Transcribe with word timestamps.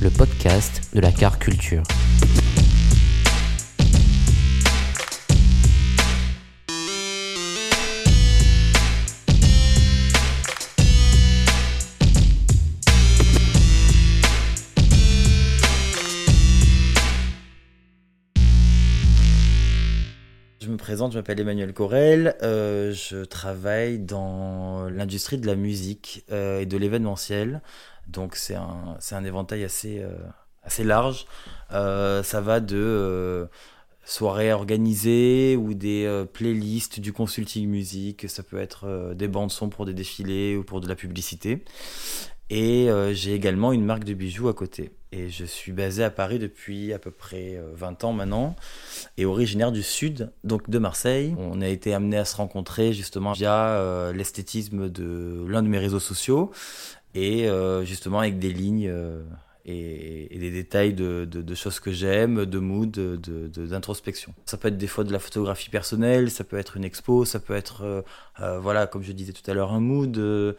Le 0.00 0.10
podcast 0.10 0.94
de 0.94 1.00
la 1.00 1.10
car 1.10 1.40
culture. 1.40 1.82
Je 20.60 20.70
me 20.70 20.76
présente, 20.76 21.10
je 21.12 21.18
m'appelle 21.18 21.40
Emmanuel 21.40 21.72
Corel, 21.72 22.36
euh, 22.42 22.92
je 22.92 23.24
travaille 23.24 23.98
dans 23.98 24.88
l'industrie 24.88 25.38
de 25.38 25.46
la 25.46 25.56
musique 25.56 26.24
euh, 26.30 26.60
et 26.60 26.66
de 26.66 26.76
l'événementiel. 26.76 27.60
Donc 28.08 28.36
c'est 28.36 28.54
un, 28.54 28.98
un 29.10 29.24
éventail 29.24 29.64
assez, 29.64 30.00
euh, 30.00 30.16
assez 30.62 30.84
large. 30.84 31.26
Euh, 31.72 32.22
ça 32.22 32.40
va 32.40 32.60
de 32.60 32.76
euh, 32.76 33.46
soirées 34.04 34.52
organisées 34.52 35.56
ou 35.56 35.74
des 35.74 36.24
playlists 36.32 37.00
du 37.00 37.12
consulting 37.12 37.68
musique. 37.68 38.28
Ça 38.28 38.42
peut 38.42 38.58
être 38.58 39.14
des 39.14 39.28
bandes 39.28 39.50
son 39.50 39.68
pour 39.68 39.86
des 39.86 39.94
défilés 39.94 40.56
ou 40.56 40.64
pour 40.64 40.80
de 40.80 40.88
la 40.88 40.94
publicité. 40.94 41.64
Et 42.50 42.88
j'ai 43.12 43.34
également 43.34 43.72
une 43.72 43.84
marque 43.84 44.04
de 44.04 44.12
bijoux 44.12 44.48
à 44.48 44.54
côté. 44.54 44.92
Et 45.16 45.28
je 45.28 45.44
suis 45.44 45.70
basé 45.70 46.02
à 46.02 46.10
Paris 46.10 46.40
depuis 46.40 46.92
à 46.92 46.98
peu 46.98 47.12
près 47.12 47.54
euh, 47.54 47.70
20 47.76 48.02
ans 48.02 48.12
maintenant 48.12 48.56
et 49.16 49.24
originaire 49.24 49.70
du 49.70 49.84
sud, 49.84 50.32
donc 50.42 50.68
de 50.68 50.78
Marseille. 50.80 51.36
On 51.38 51.60
a 51.60 51.68
été 51.68 51.94
amené 51.94 52.16
à 52.16 52.24
se 52.24 52.34
rencontrer 52.34 52.92
justement 52.92 53.30
via 53.30 54.10
l'esthétisme 54.12 54.88
de 54.88 55.44
l'un 55.46 55.62
de 55.62 55.68
mes 55.68 55.78
réseaux 55.78 56.00
sociaux 56.00 56.50
et 57.14 57.48
euh, 57.48 57.84
justement 57.84 58.18
avec 58.20 58.38
des 58.38 58.52
lignes 58.52 58.88
euh, 58.88 59.22
et, 59.66 60.34
et 60.34 60.38
des 60.38 60.50
détails 60.50 60.92
de, 60.92 61.24
de- 61.24 61.40
de 61.40 61.54
choses 61.54 61.80
que 61.80 61.90
j'aime, 61.90 62.44
de 62.44 62.58
mood, 62.58 62.90
de- 62.90 63.16
de- 63.16 63.66
d'introspection. 63.66 64.34
Ça 64.44 64.58
peut 64.58 64.68
être 64.68 64.76
des 64.76 64.86
fois 64.86 65.04
de 65.04 65.12
la 65.12 65.18
photographie 65.18 65.70
personnelle, 65.70 66.30
ça 66.30 66.44
peut 66.44 66.58
être 66.58 66.76
une 66.76 66.84
expo, 66.84 67.24
ça 67.24 67.40
peut 67.40 67.54
être, 67.54 67.82
euh, 67.82 68.02
euh, 68.40 68.58
voilà, 68.60 68.86
comme 68.86 69.02
je 69.02 69.12
disais 69.12 69.32
tout 69.32 69.48
à 69.50 69.54
l'heure, 69.54 69.72
un 69.72 69.80
mood, 69.80 70.18
euh, 70.18 70.52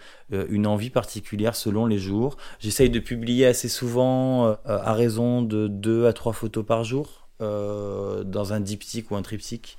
une 0.49 0.65
envie 0.65 0.89
particulière 0.89 1.55
selon 1.55 1.85
les 1.85 1.99
jours. 1.99 2.37
J'essaye 2.59 2.89
de 2.89 2.99
publier 2.99 3.45
assez 3.45 3.69
souvent 3.69 4.47
euh, 4.47 4.55
à 4.65 4.93
raison 4.93 5.43
de 5.43 5.67
deux 5.67 6.07
à 6.07 6.13
trois 6.13 6.33
photos 6.33 6.65
par 6.65 6.83
jour 6.83 7.27
dans 7.39 8.53
un 8.53 8.61
diptyque 8.61 9.11
ou 9.11 9.15
un 9.17 9.21
triptyque. 9.21 9.77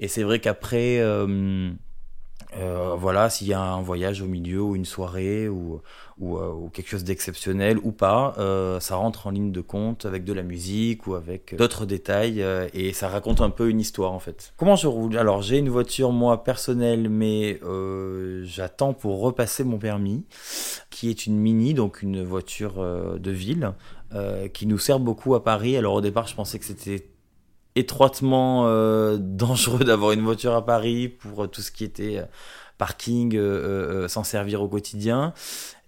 Et 0.00 0.08
c'est 0.08 0.24
vrai 0.24 0.40
qu'après, 0.40 1.00
euh, 2.56 2.78
euh, 2.78 2.94
voilà, 2.94 3.30
s'il 3.30 3.48
y 3.48 3.52
a 3.52 3.60
un 3.60 3.82
voyage 3.82 4.22
au 4.22 4.26
milieu 4.26 4.62
ou 4.62 4.76
une 4.76 4.84
soirée 4.84 5.48
ou, 5.48 5.80
ou, 6.18 6.38
euh, 6.38 6.52
ou 6.52 6.70
quelque 6.70 6.88
chose 6.88 7.04
d'exceptionnel 7.04 7.78
ou 7.82 7.92
pas, 7.92 8.34
euh, 8.38 8.80
ça 8.80 8.96
rentre 8.96 9.26
en 9.26 9.30
ligne 9.30 9.52
de 9.52 9.60
compte 9.60 10.06
avec 10.06 10.24
de 10.24 10.32
la 10.32 10.42
musique 10.42 11.06
ou 11.06 11.14
avec 11.14 11.54
d'autres 11.56 11.86
détails 11.86 12.42
euh, 12.42 12.68
et 12.72 12.92
ça 12.92 13.08
raconte 13.08 13.40
un 13.40 13.50
peu 13.50 13.68
une 13.68 13.80
histoire 13.80 14.12
en 14.12 14.18
fait. 14.18 14.52
Comment 14.56 14.76
je 14.76 14.86
roule? 14.86 15.18
Alors 15.18 15.42
j'ai 15.42 15.58
une 15.58 15.68
voiture 15.68 16.12
moi 16.12 16.44
personnelle 16.44 17.08
mais 17.08 17.60
euh, 17.64 18.42
j'attends 18.44 18.94
pour 18.94 19.20
repasser 19.20 19.64
mon 19.64 19.78
permis 19.78 20.24
qui 20.90 21.10
est 21.10 21.26
une 21.26 21.36
Mini, 21.38 21.74
donc 21.74 22.02
une 22.02 22.22
voiture 22.24 22.76
euh, 22.78 23.18
de 23.18 23.30
ville 23.30 23.72
euh, 24.14 24.48
qui 24.48 24.66
nous 24.66 24.78
sert 24.78 25.00
beaucoup 25.00 25.34
à 25.34 25.44
Paris. 25.44 25.76
Alors 25.76 25.94
au 25.94 26.00
départ 26.00 26.26
je 26.26 26.34
pensais 26.34 26.58
que 26.58 26.64
c'était 26.64 27.08
étroitement 27.78 28.66
euh, 28.66 29.16
dangereux 29.20 29.84
d'avoir 29.84 30.12
une 30.12 30.22
voiture 30.22 30.54
à 30.54 30.64
Paris 30.64 31.08
pour 31.08 31.44
euh, 31.44 31.46
tout 31.46 31.62
ce 31.62 31.70
qui 31.70 31.84
était 31.84 32.18
euh, 32.18 32.24
parking, 32.78 33.36
s'en 34.06 34.22
servir 34.22 34.62
au 34.62 34.68
quotidien. 34.68 35.34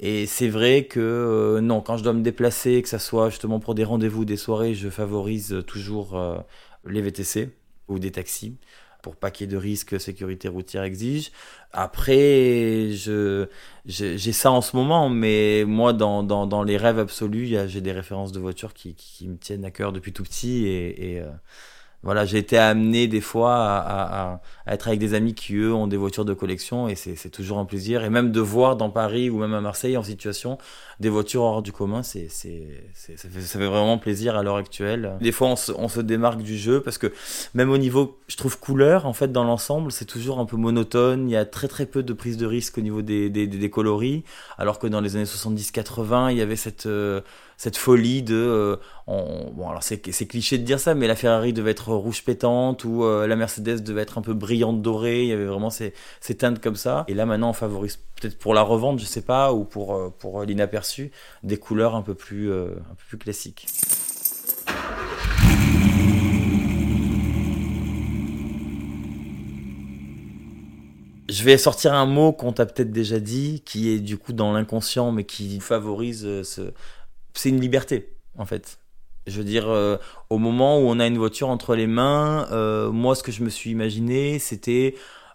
Et 0.01 0.27
c'est 0.27 0.49
vrai 0.49 0.87
que 0.87 1.61
non, 1.63 1.83
quand 1.83 1.97
je 1.97 2.03
dois 2.03 2.13
me 2.13 2.23
déplacer, 2.23 2.83
que 2.83 2.89
ça 2.89 2.99
soit 2.99 3.31
justement 3.31 3.61
pour 3.61 3.77
des 3.77 3.85
rendez-vous, 3.85 4.25
des 4.25 4.37
soirées, 4.37 4.75
je 4.75 4.89
favorise 4.89 5.63
toujours 5.69 6.21
les 6.85 7.01
VTC 7.01 7.51
ou 7.87 8.01
des 8.01 8.11
taxis 8.11 8.57
pour 9.03 9.17
pas 9.17 9.31
qu'il 9.31 9.47
y 9.47 9.51
ait 9.51 9.53
de 9.53 9.57
risques 9.57 10.01
sécurité 10.01 10.49
routière 10.49 10.83
exige. 10.83 11.31
Après, 11.73 12.91
j'ai 13.87 14.33
ça 14.33 14.51
en 14.51 14.61
ce 14.61 14.77
moment, 14.77 15.09
mais 15.09 15.65
moi, 15.67 15.93
dans, 15.93 16.23
dans, 16.23 16.63
les 16.63 16.77
rêves 16.77 16.99
absolus, 16.99 17.47
j'ai 17.69 17.81
des 17.81 17.93
références 17.93 18.33
de 18.33 18.41
voitures 18.41 18.75
qui, 18.75 18.95
qui, 18.95 19.29
me 19.29 19.37
tiennent 19.37 19.65
à 19.65 19.71
cœur 19.71 19.93
depuis 19.93 20.13
tout 20.13 20.23
petit 20.23 20.67
et, 20.67 21.23
voilà, 22.03 22.25
j'ai 22.25 22.39
été 22.39 22.57
amené 22.57 23.09
des 23.09 23.21
fois 23.21 23.55
à, 23.57 23.79
à- 23.79 24.33
à- 24.67 24.75
être 24.75 24.89
avec 24.89 25.01
des 25.01 25.15
amis 25.15 25.35
qui, 25.35 25.57
eux, 25.57 25.75
ont 25.75 25.87
des 25.87 25.97
voitures 25.99 26.25
de 26.25 26.33
collection 26.35 26.89
et 26.89 26.95
c'est 26.95 27.29
toujours 27.31 27.59
un 27.59 27.65
plaisir. 27.67 28.05
Et 28.05 28.11
même 28.11 28.33
de 28.33 28.41
voir 28.41 28.77
dans 28.77 28.89
Paris 28.91 29.29
ou 29.31 29.39
même 29.39 29.53
à 29.55 29.61
Marseille 29.61 29.97
en 29.97 30.03
situation 30.03 30.57
des 30.99 31.09
voitures 31.11 31.43
hors 31.43 31.63
du 31.63 31.73
commun, 31.73 32.03
c'est 32.03 32.29
ça, 32.29 32.49
fait, 33.59 33.67
vraiment 33.67 33.99
plaisir 33.99 34.37
à 34.37 34.43
l'heure 34.43 34.57
actuelle. 34.57 35.17
Des 35.21 35.33
fois, 35.33 35.49
on 35.49 35.57
se, 35.57 35.73
on 35.73 35.89
se 35.89 36.01
démarque 36.01 36.43
du 36.43 36.57
jeu 36.57 36.81
parce 36.81 36.99
que 36.99 37.13
même 37.55 37.71
au 37.71 37.79
niveau, 37.79 38.19
je 38.29 38.37
trouve, 38.37 38.59
couleur, 38.59 39.07
en 39.07 39.13
fait, 39.13 39.33
dans 39.33 39.45
l'ensemble, 39.45 39.93
c'est 39.93 40.05
toujours 40.05 40.39
un 40.39 40.47
peu 40.47 40.57
monotone. 40.57 41.29
Il 41.29 41.33
y 41.33 41.37
a 41.37 41.45
très 41.45 41.69
très 41.69 41.87
peu 41.87 42.03
de 42.03 42.13
prise 42.13 42.37
de 42.37 42.47
risque 42.47 42.79
au 42.79 42.81
niveau 42.83 43.03
des, 43.03 43.31
des, 43.31 43.47
des, 43.47 43.59
des 43.59 43.71
coloris, 43.71 44.25
alors 44.59 44.79
que 44.79 44.87
dans 44.87 45.01
les 45.01 45.17
années 45.17 45.25
70-80, 45.27 46.31
il 46.33 46.39
y 46.39 46.43
avait 46.43 46.57
cette... 46.57 46.87
euh, 46.87 47.21
cette 47.61 47.77
folie 47.77 48.23
de 48.23 48.37
euh, 48.37 48.77
on- 49.07 49.51
bon 49.53 49.69
alors 49.69 49.83
c'est 49.83 49.99
cliché 50.01 50.57
de 50.57 50.65
dire 50.65 50.81
ça 50.81 50.95
mais 50.95 51.07
la 51.07 51.15
Ferrari 51.15 51.53
devait 51.53 51.73
être 51.73 51.93
rouge 51.93 52.25
pétante 52.25 52.87
ou 52.87 53.05
euh, 53.05 53.27
la 53.27 53.37
Mercedes 53.37 53.83
devait 53.83 54.01
être 54.01 54.17
un 54.17 54.23
peu 54.23 54.33
brillante 54.33 54.81
dorée 54.81 55.25
il 55.25 55.29
y 55.29 55.33
avait 55.35 55.45
vraiment 55.45 55.69
ces, 55.69 55.93
ces 56.23 56.35
teintes 56.39 56.63
comme 56.63 56.77
ça 56.77 57.05
et 57.07 57.13
là 57.13 57.27
maintenant 57.27 57.51
on 57.51 57.53
favorise 57.53 57.99
peut-être 58.19 58.39
pour 58.39 58.55
la 58.55 58.63
revente 58.63 58.99
je 58.99 59.05
sais 59.05 59.21
pas 59.21 59.53
ou 59.53 59.65
pour 59.65 59.95
euh, 59.95 60.09
pour 60.09 60.43
l'inaperçu 60.43 61.11
des 61.43 61.59
couleurs 61.59 61.97
un 61.97 62.01
peu 62.03 62.15
plus 62.15 62.51
un 62.51 62.95
peu 62.97 63.05
plus 63.09 63.19
classiques 63.19 63.67
Je 71.29 71.45
vais 71.45 71.59
sortir 71.59 71.95
un 71.95 72.07
mot 72.07 72.33
qu'on 72.33 72.53
t'a 72.53 72.67
peut-être 72.67 72.91
déjà 72.91 73.21
dit, 73.21 73.63
qui 73.65 73.89
est 73.91 74.01
du 74.01 74.19
coup 74.19 74.33
dans 74.33 74.53
l'inconscient, 74.53 75.13
mais 75.13 75.23
qui 75.23 75.61
favorise 75.61 76.43
ce. 76.43 76.73
C'est 77.35 77.49
une 77.49 77.61
liberté, 77.61 78.13
en 78.39 78.45
fait. 78.45 78.79
Je 79.27 79.37
veux 79.39 79.45
dire, 79.45 79.69
euh, 79.69 79.97
au 80.31 80.39
moment 80.39 80.79
où 80.79 80.83
on 80.83 80.99
a 80.99 81.07
une 81.07 81.19
voiture 81.19 81.49
entre 81.49 81.75
les 81.75 81.87
mains, 81.87 82.49
euh, 82.51 82.91
moi, 82.91 83.15
ce 83.15 83.23
que 83.23 83.33
je 83.33 83.43
me 83.43 83.51
suis 83.51 83.71
imaginé, 83.71 84.39
c'était 84.39 84.95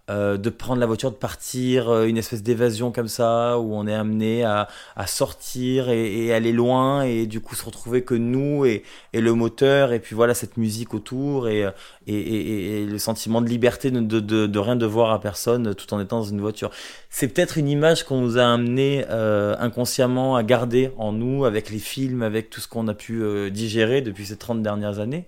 euh, 0.09 0.37
de 0.37 0.49
prendre 0.49 0.79
la 0.79 0.85
voiture, 0.85 1.11
de 1.11 1.15
partir, 1.15 1.89
euh, 1.89 2.05
une 2.05 2.17
espèce 2.17 2.43
d'évasion 2.43 2.91
comme 2.91 3.07
ça, 3.07 3.59
où 3.59 3.73
on 3.75 3.87
est 3.87 3.93
amené 3.93 4.43
à, 4.43 4.67
à 4.95 5.07
sortir 5.07 5.89
et, 5.89 6.25
et 6.25 6.33
aller 6.33 6.51
loin, 6.51 7.01
et 7.03 7.25
du 7.25 7.41
coup 7.41 7.55
se 7.55 7.65
retrouver 7.65 8.03
que 8.03 8.13
nous 8.13 8.65
et, 8.65 8.83
et 9.13 9.21
le 9.21 9.33
moteur, 9.33 9.93
et 9.93 9.99
puis 9.99 10.15
voilà 10.15 10.33
cette 10.33 10.57
musique 10.57 10.93
autour, 10.93 11.47
et, 11.47 11.67
et, 12.07 12.13
et, 12.15 12.81
et 12.83 12.85
le 12.85 12.97
sentiment 12.99 13.41
de 13.41 13.49
liberté 13.49 13.89
de, 13.91 13.99
de, 13.99 14.19
de, 14.19 14.45
de 14.47 14.59
rien 14.59 14.75
devoir 14.75 15.11
à 15.11 15.19
personne 15.19 15.73
tout 15.73 15.93
en 15.93 15.99
étant 15.99 16.19
dans 16.19 16.25
une 16.25 16.41
voiture. 16.41 16.71
C'est 17.09 17.27
peut-être 17.29 17.57
une 17.57 17.69
image 17.69 18.03
qu'on 18.03 18.21
nous 18.21 18.37
a 18.37 18.43
amené 18.43 19.05
euh, 19.09 19.55
inconsciemment 19.59 20.35
à 20.35 20.43
garder 20.43 20.91
en 20.97 21.13
nous, 21.13 21.45
avec 21.45 21.69
les 21.69 21.79
films, 21.79 22.21
avec 22.21 22.49
tout 22.49 22.61
ce 22.61 22.67
qu'on 22.67 22.87
a 22.87 22.93
pu 22.93 23.23
euh, 23.23 23.49
digérer 23.49 24.01
depuis 24.01 24.25
ces 24.25 24.37
30 24.37 24.61
dernières 24.61 24.99
années. 24.99 25.25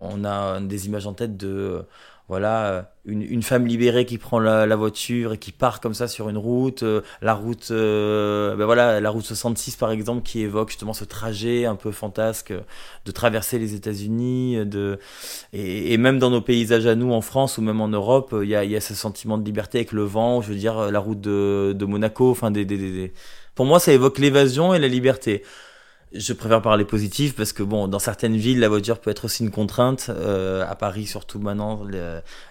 On 0.00 0.24
a 0.24 0.60
des 0.60 0.86
images 0.86 1.06
en 1.06 1.12
tête 1.14 1.36
de 1.36 1.82
voilà 2.30 2.66
euh, 2.72 2.82
une, 3.06 3.22
une 3.22 3.42
femme 3.42 3.66
libérée 3.66 4.06
qui 4.06 4.16
prend 4.18 4.38
la, 4.38 4.64
la 4.66 4.76
voiture 4.76 5.34
et 5.34 5.38
qui 5.38 5.52
part 5.52 5.80
comme 5.80 5.94
ça 5.94 6.08
sur 6.08 6.28
une 6.30 6.38
route 6.38 6.82
euh, 6.84 7.02
la 7.22 7.34
route 7.34 7.68
euh, 7.72 8.56
ben 8.56 8.64
voilà 8.66 9.00
la 9.00 9.10
route 9.10 9.24
66 9.24 9.76
par 9.76 9.90
exemple 9.90 10.22
qui 10.22 10.40
évoque 10.40 10.70
justement 10.70 10.94
ce 10.94 11.04
trajet 11.04 11.66
un 11.66 11.76
peu 11.76 11.90
fantasque 11.92 12.52
de 13.04 13.10
traverser 13.12 13.58
les 13.58 13.74
États-Unis 13.74 14.64
de 14.66 14.98
et, 15.52 15.92
et 15.92 15.98
même 15.98 16.18
dans 16.18 16.30
nos 16.30 16.40
paysages 16.40 16.86
à 16.86 16.94
nous 16.94 17.12
en 17.12 17.20
France 17.20 17.58
ou 17.58 17.62
même 17.62 17.80
en 17.80 17.88
Europe 17.88 18.34
il 18.42 18.48
y 18.48 18.54
a, 18.56 18.64
y 18.64 18.76
a 18.76 18.80
ce 18.80 18.94
sentiment 18.94 19.38
de 19.38 19.44
liberté 19.44 19.78
avec 19.78 19.92
le 19.92 20.02
vent 20.04 20.42
je 20.42 20.48
veux 20.50 20.58
dire 20.58 20.90
la 20.90 20.98
route 21.00 21.20
de, 21.20 21.74
de 21.76 21.84
Monaco 21.84 22.30
enfin 22.30 22.50
des, 22.50 22.64
des, 22.64 22.78
des- 22.78 23.12
pour 23.54 23.66
moi 23.66 23.80
ça 23.80 23.92
évoque 23.92 24.18
l'évasion 24.18 24.74
et 24.74 24.78
la 24.78 24.88
liberté 24.88 25.42
Je 26.12 26.32
préfère 26.32 26.60
parler 26.60 26.84
positif 26.84 27.36
parce 27.36 27.52
que 27.52 27.62
bon, 27.62 27.86
dans 27.86 28.00
certaines 28.00 28.36
villes, 28.36 28.58
la 28.58 28.68
voiture 28.68 28.98
peut 28.98 29.10
être 29.10 29.26
aussi 29.26 29.44
une 29.44 29.52
contrainte. 29.52 30.10
Euh, 30.10 30.66
à 30.68 30.74
Paris, 30.74 31.06
surtout 31.06 31.38
maintenant, 31.38 31.84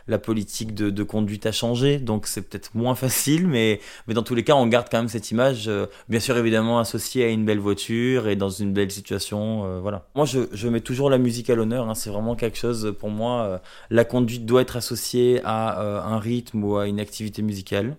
la 0.07 0.17
politique 0.17 0.73
de, 0.73 1.03
conduite 1.03 1.45
a 1.45 1.51
changé, 1.51 1.97
donc 1.97 2.25
c'est 2.25 2.41
peut-être 2.41 2.71
moins 2.73 2.95
facile, 2.95 3.47
mais, 3.47 3.81
mais 4.07 4.13
dans 4.13 4.23
tous 4.23 4.33
les 4.33 4.45
cas, 4.45 4.55
on 4.55 4.65
garde 4.65 4.87
quand 4.89 4.99
même 4.99 5.09
cette 5.09 5.31
image, 5.31 5.67
euh, 5.67 5.87
bien 6.07 6.21
sûr 6.21 6.37
évidemment 6.37 6.79
associée 6.79 7.25
à 7.25 7.27
une 7.27 7.43
belle 7.43 7.59
voiture 7.59 8.29
et 8.29 8.37
dans 8.37 8.49
une 8.49 8.71
belle 8.71 8.91
situation, 8.91 9.65
euh, 9.65 9.79
voilà. 9.81 10.07
Moi, 10.15 10.25
je, 10.25 10.39
je, 10.53 10.69
mets 10.69 10.79
toujours 10.79 11.09
la 11.09 11.17
musique 11.17 11.49
à 11.49 11.55
l'honneur. 11.55 11.89
Hein, 11.89 11.95
c'est 11.95 12.09
vraiment 12.09 12.35
quelque 12.35 12.57
chose 12.57 12.95
pour 12.97 13.09
moi. 13.09 13.41
Euh, 13.41 13.57
la 13.89 14.05
conduite 14.05 14.45
doit 14.45 14.61
être 14.61 14.77
associée 14.77 15.41
à 15.43 15.81
un 16.05 16.19
rythme 16.19 16.63
ou 16.63 16.77
à 16.77 16.87
une 16.87 16.99
activité 16.99 17.41
musicale. 17.41 17.97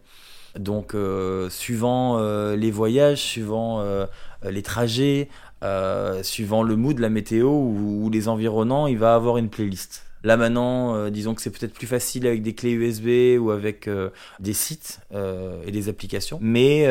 Donc, 0.58 0.96
suivant 1.48 2.18
les 2.54 2.70
voyages, 2.70 3.20
suivant 3.20 3.84
les 4.42 4.62
trajets, 4.62 5.28
euh, 5.62 6.22
suivant 6.22 6.62
le 6.62 6.74
mood, 6.76 6.98
la 6.98 7.10
météo 7.10 7.50
ou, 7.50 8.08
les 8.10 8.28
environnants, 8.28 8.86
il 8.86 8.98
va 8.98 9.14
avoir 9.14 9.36
une 9.36 9.50
playlist. 9.50 10.06
Là 10.24 10.36
maintenant, 10.36 10.94
euh, 10.94 11.10
disons 11.10 11.34
que 11.34 11.42
c'est 11.42 11.50
peut-être 11.50 11.72
plus 11.72 11.86
facile 11.86 12.26
avec 12.26 12.42
des 12.42 12.54
clés 12.54 12.72
USB 12.72 13.38
ou 13.40 13.50
avec 13.50 13.88
euh, 13.88 14.10
des 14.38 14.52
sites 14.52 15.00
et 15.12 15.70
des 15.70 15.88
applications. 15.88 16.38
Mais 16.40 16.84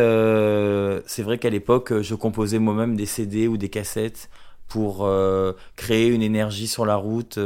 c'est 1.06 1.24
vrai 1.24 1.38
qu'à 1.38 1.50
l'époque, 1.50 2.02
je 2.02 2.16
composais 2.16 2.60
moi-même 2.60 2.96
des 2.96 3.06
CD 3.06 3.48
ou 3.48 3.58
des 3.58 3.70
cassettes 3.70 4.30
pour 4.68 5.10
créer 5.76 6.10
une 6.10 6.22
énergie 6.22 6.68
sur 6.68 6.86
la 6.86 6.96
route 6.96 7.40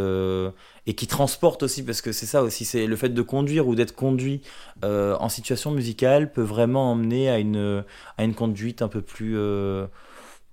et 0.86 0.94
qui 0.94 1.08
transporte 1.08 1.64
aussi, 1.64 1.84
parce 1.84 2.02
que 2.02 2.12
c'est 2.12 2.26
ça 2.26 2.44
aussi, 2.44 2.66
c'est 2.66 2.86
le 2.86 2.96
fait 2.98 3.10
de 3.10 3.22
conduire 3.22 3.66
ou 3.68 3.76
d'être 3.76 3.96
conduit 3.96 4.42
en 4.84 5.30
situation 5.30 5.72
musicale 5.72 6.34
peut 6.34 6.42
vraiment 6.42 6.92
emmener 6.92 7.30
à 7.30 7.40
une, 7.40 7.86
à 8.18 8.26
une 8.26 8.34
conduite 8.34 8.82
un 8.82 8.90
peu 8.90 9.02
plus 9.02 9.38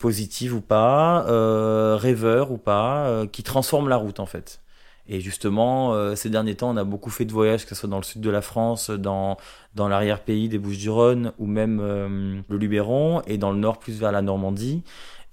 positive 0.00 0.54
ou 0.54 0.62
pas, 0.62 1.26
euh, 1.28 1.96
rêveur 1.96 2.50
ou 2.50 2.56
pas, 2.56 3.06
euh, 3.06 3.26
qui 3.26 3.44
transforme 3.44 3.88
la 3.88 3.96
route 3.96 4.18
en 4.18 4.26
fait. 4.26 4.60
Et 5.06 5.20
justement, 5.20 5.92
euh, 5.92 6.14
ces 6.14 6.30
derniers 6.30 6.54
temps, 6.54 6.70
on 6.70 6.76
a 6.76 6.84
beaucoup 6.84 7.10
fait 7.10 7.26
de 7.26 7.32
voyages, 7.32 7.64
que 7.64 7.70
ce 7.70 7.74
soit 7.74 7.88
dans 7.88 7.98
le 7.98 8.04
sud 8.04 8.22
de 8.22 8.30
la 8.30 8.40
France, 8.40 8.90
dans, 8.90 9.36
dans 9.74 9.88
l'arrière-pays 9.88 10.48
des 10.48 10.58
Bouches-du-Rhône 10.58 11.32
ou 11.38 11.46
même 11.46 12.42
le 12.48 12.56
Luberon, 12.56 13.20
et 13.26 13.36
dans 13.36 13.52
le 13.52 13.58
nord 13.58 13.78
plus 13.78 14.00
vers 14.00 14.12
la 14.12 14.22
Normandie. 14.22 14.82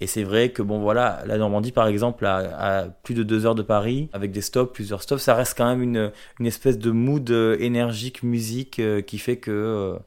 Et 0.00 0.06
c'est 0.06 0.22
vrai 0.22 0.50
que 0.50 0.62
bon 0.62 0.80
voilà, 0.80 1.22
la 1.26 1.38
Normandie 1.38 1.72
par 1.72 1.86
exemple, 1.86 2.26
à, 2.26 2.86
plus 3.02 3.14
de 3.14 3.22
deux 3.22 3.46
heures 3.46 3.54
de 3.54 3.62
Paris, 3.62 4.10
avec 4.12 4.32
des 4.32 4.42
stops, 4.42 4.72
plusieurs 4.72 5.02
stops, 5.02 5.22
ça 5.22 5.34
reste 5.34 5.56
quand 5.56 5.66
même 5.66 5.82
une, 5.82 6.12
une 6.40 6.46
espèce 6.46 6.78
de 6.78 6.90
mood 6.90 7.30
énergique, 7.30 8.22
musique, 8.22 8.82
qui 9.06 9.18
fait 9.18 9.38
que 9.38 9.98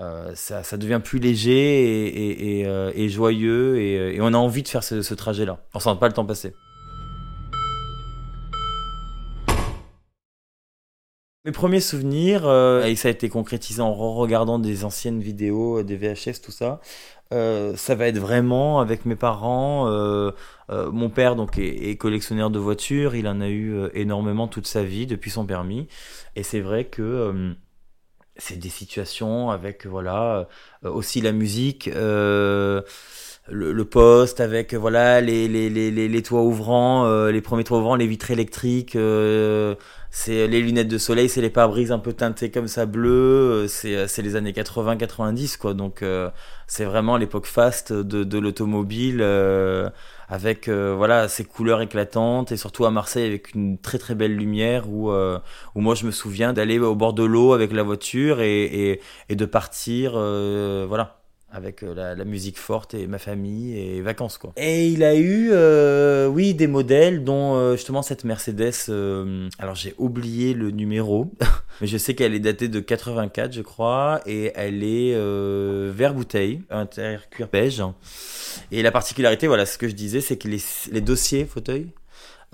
euh, 0.00 0.32
ça, 0.34 0.76
devient 0.76 1.00
plus 1.02 1.18
léger 1.18 2.60
et, 2.60 2.66
euh, 2.66 3.08
joyeux 3.08 3.74
euh, 3.74 4.12
et, 4.12 4.20
on 4.20 4.28
a 4.28 4.36
envie 4.36 4.62
de 4.62 4.68
faire 4.68 4.84
ce, 4.84 5.14
trajet-là. 5.14 5.58
On 5.74 5.80
sent 5.80 5.96
pas 5.98 6.06
le 6.06 6.14
temps 6.14 6.24
passer. 6.24 6.54
Mes 11.44 11.52
premiers 11.52 11.80
souvenirs, 11.80 12.44
et 12.84 12.94
ça 12.94 13.08
a 13.08 13.10
été 13.10 13.28
concrétisé 13.28 13.80
en 13.80 13.94
regardant 13.94 14.58
des 14.58 14.84
anciennes 14.84 15.20
vidéos, 15.20 15.82
des 15.82 15.96
VHS, 15.96 16.42
tout 16.44 16.52
ça. 16.52 16.80
ça 17.30 17.94
va 17.94 18.06
être 18.06 18.18
vraiment 18.18 18.80
avec 18.80 19.06
mes 19.06 19.16
parents. 19.16 19.90
mon 20.68 21.08
père 21.08 21.36
donc 21.36 21.56
est, 21.56 21.96
collectionneur 21.96 22.50
de 22.50 22.58
voitures, 22.58 23.14
il 23.14 23.26
en 23.26 23.40
a 23.40 23.48
eu 23.48 23.88
énormément 23.94 24.46
toute 24.46 24.66
sa 24.66 24.82
vie 24.84 25.06
depuis 25.06 25.30
son 25.30 25.46
permis. 25.46 25.88
Et 26.36 26.42
c'est 26.42 26.60
vrai 26.60 26.84
que 26.84 27.54
c'est 28.38 28.56
des 28.58 28.68
situations 28.68 29.50
avec 29.50 29.86
voilà 29.86 30.48
euh, 30.84 30.90
aussi 30.90 31.20
la 31.20 31.32
musique 31.32 31.88
euh, 31.88 32.82
le, 33.50 33.72
le, 33.72 33.84
poste 33.84 34.40
avec 34.40 34.74
voilà 34.74 35.20
les, 35.20 35.48
les, 35.48 35.70
les, 35.70 35.90
les 35.90 36.22
toits 36.22 36.42
ouvrants 36.42 37.06
euh, 37.06 37.30
les 37.32 37.40
premiers 37.40 37.64
toits 37.64 37.78
ouvrants 37.78 37.96
les 37.96 38.06
vitres 38.06 38.30
électriques 38.30 38.94
euh, 38.96 39.74
c'est 40.10 40.46
les 40.46 40.60
lunettes 40.62 40.88
de 40.88 40.98
soleil 40.98 41.28
c'est 41.28 41.40
les 41.40 41.50
pare-brises 41.50 41.90
un 41.92 41.98
peu 41.98 42.12
teintées 42.12 42.50
comme 42.50 42.68
ça 42.68 42.86
bleu 42.86 43.66
c'est 43.68 44.06
c'est 44.06 44.22
les 44.22 44.36
années 44.36 44.52
80 44.52 44.96
90 44.96 45.56
quoi. 45.56 45.74
Donc 45.74 46.02
c'est 46.66 46.84
vraiment 46.84 47.16
l'époque 47.16 47.46
faste 47.46 47.92
de, 47.92 48.24
de 48.24 48.38
l'automobile 48.38 49.22
avec 50.28 50.68
euh, 50.68 50.94
voilà 50.96 51.28
ces 51.28 51.44
couleurs 51.44 51.80
éclatantes 51.80 52.52
et 52.52 52.56
surtout 52.56 52.84
à 52.84 52.90
Marseille 52.90 53.26
avec 53.26 53.54
une 53.54 53.78
très 53.78 53.98
très 53.98 54.14
belle 54.14 54.36
lumière 54.36 54.88
où 54.88 55.10
euh, 55.10 55.38
où 55.74 55.80
moi 55.80 55.94
je 55.94 56.04
me 56.06 56.10
souviens 56.10 56.52
d'aller 56.52 56.78
au 56.78 56.94
bord 56.94 57.14
de 57.14 57.24
l'eau 57.24 57.52
avec 57.54 57.72
la 57.72 57.82
voiture 57.82 58.40
et, 58.40 59.00
et, 59.28 59.36
de 59.36 59.44
partir 59.46 60.12
euh, 60.14 60.84
voilà 60.88 61.20
avec 61.50 61.82
la, 61.82 62.14
la, 62.14 62.24
musique 62.24 62.58
forte 62.58 62.94
et 62.94 63.06
ma 63.06 63.18
famille 63.18 63.78
et 63.78 64.02
vacances 64.02 64.38
quoi. 64.38 64.52
Et 64.56 64.88
il 64.88 65.02
a 65.02 65.16
eu 65.16 65.50
oui 66.28 66.54
des 66.54 66.66
modèles 66.66 67.24
dont 67.24 67.74
justement 67.74 68.02
cette 68.02 68.24
Mercedes 68.24 68.90
alors 69.58 69.74
j'ai 69.74 69.94
oublié 69.98 70.54
le 70.54 70.70
numéro 70.70 71.32
mais 71.80 71.86
je 71.86 71.96
sais 71.96 72.14
qu'elle 72.14 72.34
est 72.34 72.40
datée 72.40 72.68
de 72.68 72.80
84 72.80 73.52
je 73.52 73.62
crois 73.62 74.20
et 74.26 74.52
elle 74.54 74.84
est 74.84 75.14
vert 75.90 76.14
bouteille 76.14 76.62
intérieur 76.70 77.28
cuir 77.30 77.48
beige 77.48 77.82
et 78.70 78.82
la 78.82 78.90
particularité, 78.90 79.46
voilà, 79.46 79.66
ce 79.66 79.78
que 79.78 79.88
je 79.88 79.94
disais, 79.94 80.20
c'est 80.20 80.36
que 80.36 80.48
les, 80.48 80.60
les 80.90 81.00
dossiers 81.00 81.44
fauteuils 81.44 81.88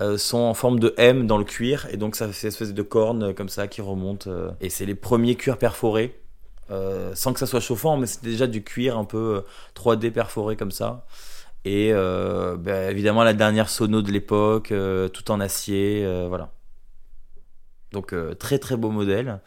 euh, 0.01 0.17
sont 0.17 0.39
en 0.39 0.53
forme 0.53 0.79
de 0.79 0.93
M 0.97 1.27
dans 1.27 1.37
le 1.37 1.43
cuir, 1.43 1.87
et 1.91 1.97
donc 1.97 2.15
ça 2.15 2.27
fait 2.27 2.43
une 2.43 2.47
espèce 2.49 2.73
de 2.73 2.81
corne 2.81 3.23
euh, 3.23 3.33
comme 3.33 3.49
ça 3.49 3.67
qui 3.67 3.81
remonte. 3.81 4.27
Euh, 4.27 4.51
et 4.61 4.69
c'est 4.69 4.85
les 4.85 4.95
premiers 4.95 5.35
cuirs 5.35 5.57
perforés, 5.57 6.19
euh, 6.71 7.13
sans 7.15 7.33
que 7.33 7.39
ça 7.39 7.45
soit 7.45 7.59
chauffant, 7.59 7.97
mais 7.97 8.07
c'était 8.07 8.27
déjà 8.27 8.47
du 8.47 8.63
cuir 8.63 8.97
un 8.97 9.05
peu 9.05 9.43
3D 9.75 10.11
perforé 10.11 10.55
comme 10.55 10.71
ça. 10.71 11.05
Et 11.65 11.91
bah, 11.93 12.91
évidemment 12.91 13.23
la 13.23 13.33
dernière 13.33 13.69
sono 13.69 14.01
de 14.03 14.11
l'époque, 14.11 14.71
tout 15.13 15.31
en 15.31 15.39
acier, 15.39 16.05
voilà. 16.27 16.54
Donc 17.95 18.13
très 18.37 18.59
très 18.59 18.77
beau 18.77 18.89
modèle. 18.89 19.39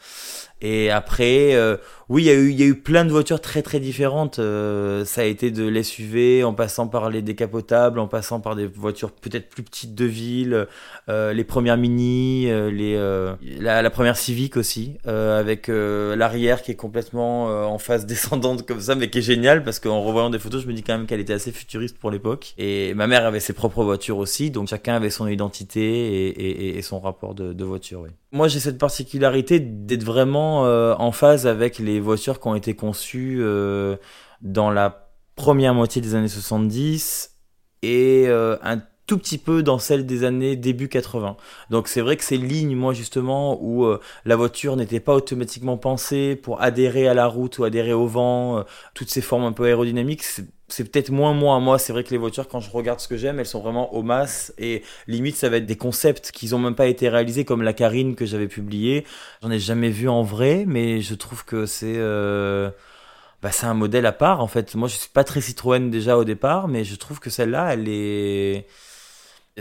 Et 0.60 0.90
après, 0.90 1.54
euh, 1.54 1.76
oui, 2.08 2.24
il 2.24 2.58
y, 2.58 2.62
a 2.62 2.66
eu, 2.66 2.74
plein 2.74 3.04
de 3.04 3.10
voitures 3.10 3.40
très 3.40 3.62
très 3.62 3.78
différentes. 3.78 4.40
Euh, 4.40 5.04
ça 5.04 5.20
a 5.20 5.24
été 5.24 5.52
de 5.52 5.64
l'SUV, 5.68 6.42
en 6.42 6.52
passant 6.52 6.88
par 6.88 7.10
les 7.10 7.22
décapotables, 7.22 8.00
en 8.00 8.08
passant 8.08 8.40
par 8.40 8.56
des 8.56 8.66
voitures 8.66 9.12
peut-être 9.12 9.48
plus 9.48 9.62
petites 9.62 9.94
de 9.94 10.04
ville, 10.04 10.66
euh, 11.08 11.32
les 11.32 11.44
premières 11.44 11.76
Mini, 11.76 12.46
les, 12.46 12.96
la, 13.60 13.90
première 13.90 14.16
Civic 14.16 14.56
aussi, 14.56 14.96
avec 15.04 15.68
l'arrière 15.68 16.62
qui 16.62 16.72
est 16.72 16.76
complètement 16.76 17.44
en 17.44 17.78
face 17.78 18.04
descendante 18.06 18.66
comme 18.66 18.80
ça, 18.80 18.96
mais 18.96 19.10
qui 19.10 19.18
est 19.18 19.22
génial 19.22 19.62
parce 19.62 19.78
qu'en 19.78 20.02
revoyant 20.02 20.30
des 20.30 20.40
photos, 20.40 20.62
je 20.62 20.66
me 20.66 20.72
dis 20.72 20.82
quand 20.82 20.96
même 20.96 21.06
qu'elle 21.06 21.20
était 21.20 21.34
assez 21.34 21.52
futuriste 21.52 21.98
pour 21.98 22.10
l'époque. 22.10 22.54
Et 22.58 22.94
ma 22.94 23.06
mère 23.06 23.24
avait 23.26 23.40
ses 23.40 23.52
propres 23.52 23.84
voitures 23.84 24.18
aussi, 24.18 24.50
donc 24.50 24.68
chacun 24.68 24.94
avait 24.96 25.10
son 25.10 25.28
identité 25.28 26.78
et 26.78 26.82
son 26.82 26.98
rapport 26.98 27.34
de, 27.34 27.52
de 27.52 27.64
voiture. 27.64 28.00
Oui. 28.00 28.10
Moi, 28.38 28.46
j'ai 28.46 28.60
cette 28.60 28.78
particularité 28.78 29.58
d'être 29.58 30.04
vraiment 30.04 30.64
euh, 30.64 30.94
en 30.96 31.10
phase 31.10 31.48
avec 31.48 31.80
les 31.80 31.98
voitures 31.98 32.38
qui 32.38 32.46
ont 32.46 32.54
été 32.54 32.76
conçues 32.76 33.38
euh, 33.40 33.96
dans 34.42 34.70
la 34.70 35.10
première 35.34 35.74
moitié 35.74 36.00
des 36.00 36.14
années 36.14 36.28
70 36.28 37.34
et 37.82 38.26
euh, 38.28 38.56
un 38.62 38.80
tout 39.08 39.18
petit 39.18 39.38
peu 39.38 39.64
dans 39.64 39.80
celle 39.80 40.06
des 40.06 40.22
années 40.22 40.54
début 40.54 40.86
80. 40.88 41.36
Donc 41.70 41.88
c'est 41.88 42.00
vrai 42.00 42.16
que 42.16 42.22
ces 42.22 42.36
lignes, 42.36 42.76
moi 42.76 42.92
justement, 42.92 43.60
où 43.60 43.84
la 44.24 44.36
voiture 44.36 44.76
n'était 44.76 45.00
pas 45.00 45.16
automatiquement 45.16 45.76
pensée 45.76 46.36
pour 46.36 46.62
adhérer 46.62 47.08
à 47.08 47.14
la 47.14 47.26
route 47.26 47.58
ou 47.58 47.64
adhérer 47.64 47.92
au 47.92 48.06
vent, 48.06 48.64
toutes 48.94 49.10
ces 49.10 49.20
formes 49.20 49.46
un 49.46 49.52
peu 49.52 49.64
aérodynamiques, 49.64 50.22
c'est 50.68 50.84
peut-être 50.90 51.10
moins 51.10 51.32
moi. 51.32 51.58
Moi, 51.60 51.78
c'est 51.78 51.92
vrai 51.92 52.04
que 52.04 52.10
les 52.10 52.18
voitures, 52.18 52.46
quand 52.48 52.60
je 52.60 52.70
regarde 52.70 53.00
ce 53.00 53.08
que 53.08 53.16
j'aime, 53.16 53.40
elles 53.40 53.46
sont 53.46 53.60
vraiment 53.60 53.94
au 53.94 54.02
masse 54.02 54.52
et 54.58 54.82
limite, 55.06 55.36
ça 55.36 55.48
va 55.48 55.56
être 55.56 55.66
des 55.66 55.76
concepts 55.76 56.30
qui 56.30 56.48
n'ont 56.50 56.58
même 56.58 56.74
pas 56.74 56.86
été 56.86 57.08
réalisés, 57.08 57.44
comme 57.44 57.62
la 57.62 57.72
Carine 57.72 58.14
que 58.14 58.26
j'avais 58.26 58.48
publiée. 58.48 59.04
J'en 59.42 59.50
ai 59.50 59.58
jamais 59.58 59.90
vu 59.90 60.08
en 60.08 60.22
vrai, 60.22 60.64
mais 60.66 61.00
je 61.00 61.14
trouve 61.14 61.44
que 61.44 61.66
c'est 61.66 61.96
euh... 61.96 62.70
bah, 63.42 63.50
c'est 63.52 63.66
un 63.66 63.74
modèle 63.74 64.06
à 64.06 64.12
part 64.12 64.40
en 64.40 64.46
fait. 64.48 64.74
Moi, 64.74 64.88
je 64.88 64.96
suis 64.96 65.10
pas 65.10 65.24
très 65.24 65.40
Citroën 65.40 65.90
déjà 65.90 66.18
au 66.18 66.24
départ, 66.24 66.68
mais 66.68 66.84
je 66.84 66.96
trouve 66.96 67.18
que 67.20 67.30
celle-là, 67.30 67.72
elle 67.72 67.88
est 67.88 68.66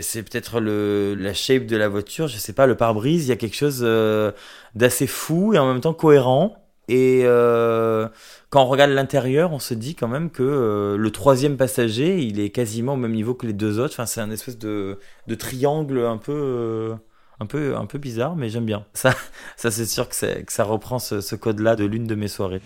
c'est 0.00 0.22
peut-être 0.22 0.60
le 0.60 1.14
la 1.18 1.34
shape 1.34 1.66
de 1.66 1.76
la 1.76 1.88
voiture, 1.88 2.28
je 2.28 2.36
sais 2.38 2.52
pas, 2.52 2.66
le 2.66 2.76
pare-brise, 2.76 3.26
il 3.26 3.28
y 3.30 3.32
a 3.32 3.36
quelque 3.36 3.56
chose 3.56 3.80
euh, 3.82 4.32
d'assez 4.74 5.06
fou 5.06 5.54
et 5.54 5.58
en 5.58 5.66
même 5.66 5.80
temps 5.80 5.94
cohérent 5.94 6.67
et 6.88 7.20
euh, 7.24 8.08
quand 8.48 8.62
on 8.62 8.66
regarde 8.66 8.90
l'intérieur, 8.90 9.52
on 9.52 9.58
se 9.58 9.74
dit 9.74 9.94
quand 9.94 10.08
même 10.08 10.30
que 10.30 10.42
euh, 10.42 10.96
le 10.96 11.10
troisième 11.10 11.58
passager, 11.58 12.18
il 12.22 12.40
est 12.40 12.50
quasiment 12.50 12.94
au 12.94 12.96
même 12.96 13.12
niveau 13.12 13.34
que 13.34 13.46
les 13.46 13.52
deux 13.52 13.78
autres. 13.78 13.94
Enfin, 13.94 14.06
c'est 14.06 14.22
un 14.22 14.30
espèce 14.30 14.58
de, 14.58 14.98
triangle 15.38 16.06
un 16.06 16.16
peu, 16.16 16.32
euh, 16.32 16.94
un 17.40 17.46
peu, 17.46 17.76
un 17.76 17.84
peu 17.84 17.98
bizarre, 17.98 18.36
mais 18.36 18.48
j'aime 18.48 18.64
bien. 18.64 18.86
Ça, 18.94 19.14
ça 19.56 19.70
c'est 19.70 19.86
sûr 19.86 20.08
que, 20.08 20.14
ça 20.14 20.64
reprend 20.64 20.98
ce 20.98 21.34
code-là 21.34 21.76
de 21.76 21.84
l'une 21.84 22.06
de 22.06 22.14
mes 22.14 22.28
soirées. 22.28 22.62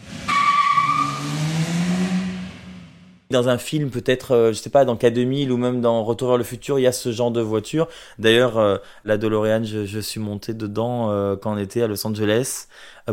Dans 3.33 3.49
un 3.49 3.59
film, 3.59 3.91
peut-être, 3.91 4.33
euh, 4.33 4.49
je 4.53 4.59
sais 4.59 4.71
pas, 4.71 4.85
dans 4.85 4.95
K2000 4.95 5.51
ou 5.51 5.57
même 5.57 5.81
dans 5.81 6.05
Retour 6.05 6.29
vers 6.29 6.39
le 6.39 6.45
futur, 6.45 6.79
il 6.79 6.83
y 6.83 6.87
a 6.87 6.93
ce 6.93 7.11
genre 7.11 7.31
de 7.31 7.41
voiture. 7.41 7.89
D'ailleurs, 8.19 8.81
la 9.05 9.19
DeLorean, 9.19 9.65
je, 9.65 10.01
suis 10.01 10.21
monté 10.21 10.55
dedans 10.55 11.09
quand 11.41 11.55
on 11.55 11.59
était 11.59 11.83
à 11.83 11.87
Los 11.87 12.07
Angeles 12.07 12.67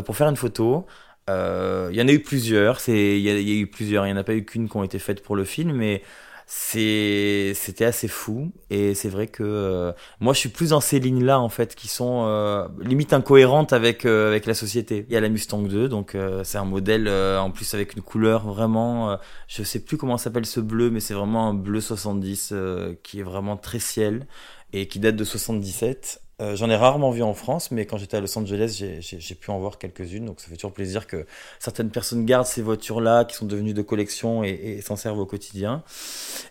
pour 0.04 0.16
faire 0.16 0.28
une 0.28 0.36
photo. 0.36 0.86
Euh, 1.30 1.88
il 1.92 1.98
y 1.98 2.02
en 2.02 2.08
a 2.08 2.12
eu 2.12 2.20
plusieurs, 2.20 2.80
il 2.88 3.18
y, 3.18 3.30
a 3.30 3.34
eu 3.34 3.66
plusieurs, 3.66 4.06
il 4.06 4.12
n'y 4.12 4.18
en 4.18 4.20
a 4.20 4.24
pas 4.24 4.34
eu 4.34 4.44
qu'une 4.44 4.68
qui 4.68 4.76
ont 4.76 4.82
été 4.82 4.98
faites 4.98 5.22
pour 5.22 5.36
le 5.36 5.44
film, 5.44 5.72
mais 5.72 6.02
c'est 6.52 7.52
c'était 7.54 7.84
assez 7.84 8.08
fou. 8.08 8.50
Et 8.70 8.94
c'est 8.94 9.08
vrai 9.08 9.28
que 9.28 9.44
euh, 9.44 9.92
moi 10.18 10.34
je 10.34 10.40
suis 10.40 10.48
plus 10.48 10.70
dans 10.70 10.80
ces 10.80 10.98
lignes 10.98 11.24
là 11.24 11.38
en 11.38 11.48
fait 11.48 11.76
qui 11.76 11.86
sont 11.86 12.24
euh, 12.26 12.66
limite 12.80 13.12
incohérentes 13.12 13.72
avec 13.72 14.04
euh, 14.04 14.26
avec 14.26 14.46
la 14.46 14.54
société. 14.54 15.06
Il 15.08 15.12
y 15.14 15.16
a 15.16 15.20
la 15.20 15.28
Mustang 15.28 15.62
2 15.62 15.88
donc 15.88 16.16
c'est 16.42 16.58
un 16.58 16.64
modèle 16.64 17.08
en 17.08 17.52
plus 17.52 17.72
avec 17.74 17.94
une 17.94 18.02
couleur 18.02 18.48
vraiment 18.48 19.16
je 19.46 19.62
sais 19.62 19.78
plus 19.78 19.96
comment 19.96 20.18
s'appelle 20.18 20.44
ce 20.44 20.58
bleu 20.58 20.90
mais 20.90 20.98
c'est 20.98 21.14
vraiment 21.14 21.48
un 21.48 21.54
bleu 21.54 21.80
70 21.80 22.52
qui 23.04 23.20
est 23.20 23.22
vraiment 23.22 23.56
très 23.56 23.78
ciel 23.78 24.26
et 24.72 24.88
qui 24.88 24.98
date 24.98 25.14
de 25.14 25.24
77 25.24 26.20
euh, 26.40 26.56
j'en 26.56 26.70
ai 26.70 26.76
rarement 26.76 27.10
vu 27.10 27.22
en 27.22 27.34
France, 27.34 27.70
mais 27.70 27.86
quand 27.86 27.98
j'étais 27.98 28.16
à 28.16 28.20
Los 28.20 28.36
Angeles, 28.38 28.82
j'ai 29.00 29.34
pu 29.34 29.50
en 29.50 29.58
voir 29.58 29.78
quelques-unes. 29.78 30.24
Donc 30.24 30.40
ça 30.40 30.48
fait 30.48 30.56
toujours 30.56 30.72
plaisir 30.72 31.06
que 31.06 31.26
certaines 31.58 31.90
personnes 31.90 32.24
gardent 32.24 32.46
ces 32.46 32.62
voitures-là, 32.62 33.24
qui 33.24 33.36
sont 33.36 33.46
devenues 33.46 33.74
de 33.74 33.82
collection 33.82 34.42
et, 34.42 34.80
s'en 34.82 34.96
servent 34.96 35.18
au 35.18 35.26
quotidien. 35.26 35.82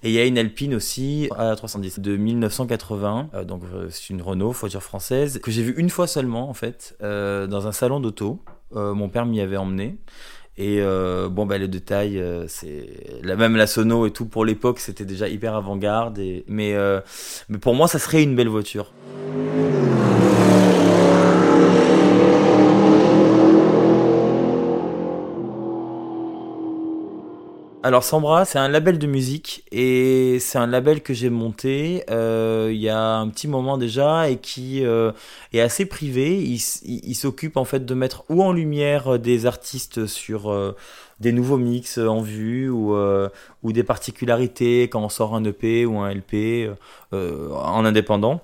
Et 0.04 0.10
il 0.10 0.14
y 0.14 0.20
a 0.20 0.26
une 0.26 0.38
Alpine 0.38 0.76
aussi 0.76 1.30
à 1.38 1.56
310 1.56 2.00
de 2.00 2.18
1980. 2.18 3.30
Euh, 3.34 3.44
donc 3.44 3.64
euh, 3.74 3.88
c'est 3.90 4.10
une 4.12 4.22
Renault, 4.22 4.52
voiture 4.52 4.84
française, 4.84 5.40
que 5.40 5.52
j'ai 5.52 5.64
vue 5.64 5.74
une 5.78 5.90
fois 5.90 6.08
seulement 6.08 6.50
en 6.50 6.54
fait, 6.54 6.96
dans 7.02 7.68
un 7.68 7.72
salon 7.72 8.00
d'auto. 8.00 8.40
mon 8.74 9.10
père 9.10 9.26
m'y 9.26 9.42
avait 9.42 9.58
emmené. 9.58 9.98
Et 10.62 10.82
bon, 11.32 11.46
bah, 11.46 11.58
le 11.58 11.70
détail, 11.70 12.22
c'est 12.48 12.86
la 13.24 13.38
même 13.38 13.56
la 13.56 13.66
sono 13.66 14.06
et 14.06 14.12
tout 14.12 14.26
pour 14.26 14.44
l'époque, 14.44 14.80
c'était 14.80 15.06
déjà 15.06 15.30
hyper 15.30 15.56
avant-garde. 15.56 16.20
Et... 16.20 16.44
Mais, 16.50 16.76
mais 17.48 17.58
pour 17.58 17.76
moi, 17.76 17.88
ça 17.88 17.98
serait 17.98 18.24
une 18.24 18.36
belle 18.36 18.50
voiture. 18.50 18.92
Alors 27.82 28.04
Sambra, 28.04 28.44
c'est 28.44 28.60
un 28.60 28.68
label 28.68 29.00
de 29.00 29.08
musique 29.08 29.64
et 29.72 30.38
c'est 30.42 30.58
un 30.58 30.68
label 30.68 31.02
que 31.02 31.14
j'ai 31.14 31.30
monté 31.30 32.04
euh, 32.10 32.72
il 32.74 32.80
y 32.82 32.90
a 32.90 33.16
un 33.16 33.30
petit 33.30 33.48
moment 33.48 33.78
déjà 33.78 34.30
et 34.30 34.36
qui 34.36 34.86
euh, 34.86 35.14
est 35.54 35.62
assez 35.62 35.86
privé. 35.86 36.44
Il, 36.44 37.16
s'occupe 37.16 37.56
en 37.56 37.64
fait 37.64 37.86
de 37.86 37.94
mettre 37.94 38.26
ou 38.28 38.44
en 38.44 38.52
lumière 38.52 39.18
des 39.18 39.46
artistes 39.46 40.08
sur 40.08 40.52
euh, 40.52 40.76
des 41.22 41.32
nouveaux 41.32 41.58
mix 41.58 41.98
en 42.00 42.20
vue 42.20 42.70
ou, 42.70 42.98
ou 43.64 43.72
des 43.72 43.84
particularités 43.84 44.84
quand 44.84 45.02
on 45.02 45.10
sort 45.10 45.34
un 45.34 45.46
EP 45.46 45.86
ou 45.86 46.00
un 46.00 46.14
LP 46.14 46.70
en 47.14 47.86
indépendant. 47.86 48.42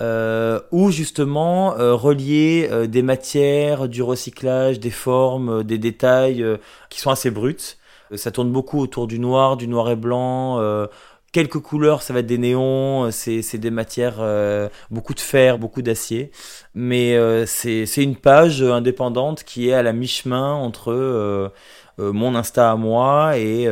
ou 0.00 0.90
justement 0.90 1.70
relier 1.70 2.68
des 2.86 3.02
matières, 3.02 3.88
du 3.88 4.02
recyclage, 4.02 4.78
des 4.78 4.90
formes, 4.90 5.64
des 5.64 5.78
détails 5.78 6.44
qui 6.90 7.00
sont 7.00 7.10
assez 7.10 7.30
bruts 7.30 7.56
euh, 7.56 7.83
ça 8.14 8.30
tourne 8.30 8.50
beaucoup 8.50 8.80
autour 8.80 9.06
du 9.06 9.18
noir, 9.18 9.56
du 9.56 9.68
noir 9.68 9.90
et 9.90 9.96
blanc. 9.96 10.60
Euh, 10.60 10.86
quelques 11.32 11.58
couleurs, 11.58 12.02
ça 12.02 12.12
va 12.12 12.20
être 12.20 12.26
des 12.26 12.38
néons, 12.38 13.06
euh, 13.06 13.10
c'est 13.10 13.58
des 13.58 13.70
matières, 13.70 14.22
beaucoup 14.90 15.14
de 15.14 15.20
fer, 15.20 15.58
beaucoup 15.58 15.82
d'acier. 15.82 16.30
Mais 16.74 17.16
c'est 17.46 18.02
une 18.02 18.16
page 18.16 18.62
indépendante 18.62 19.44
qui 19.44 19.68
est 19.68 19.74
à 19.74 19.82
la 19.82 19.92
mi-chemin 19.92 20.52
entre 20.52 21.52
mon 21.98 22.34
Insta 22.34 22.70
à 22.70 22.76
moi 22.76 23.38
et, 23.38 23.64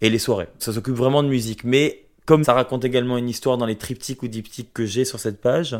et 0.00 0.10
les 0.10 0.18
soirées. 0.18 0.48
Ça 0.58 0.72
s'occupe 0.72 0.94
vraiment 0.94 1.22
de 1.22 1.28
musique. 1.28 1.64
Mais 1.64 2.04
comme 2.26 2.44
ça 2.44 2.54
raconte 2.54 2.84
également 2.84 3.18
une 3.18 3.28
histoire 3.28 3.58
dans 3.58 3.66
les 3.66 3.76
triptyques 3.76 4.22
ou 4.22 4.28
diptyques 4.28 4.72
que 4.72 4.86
j'ai 4.86 5.04
sur 5.04 5.18
cette 5.18 5.40
page, 5.40 5.76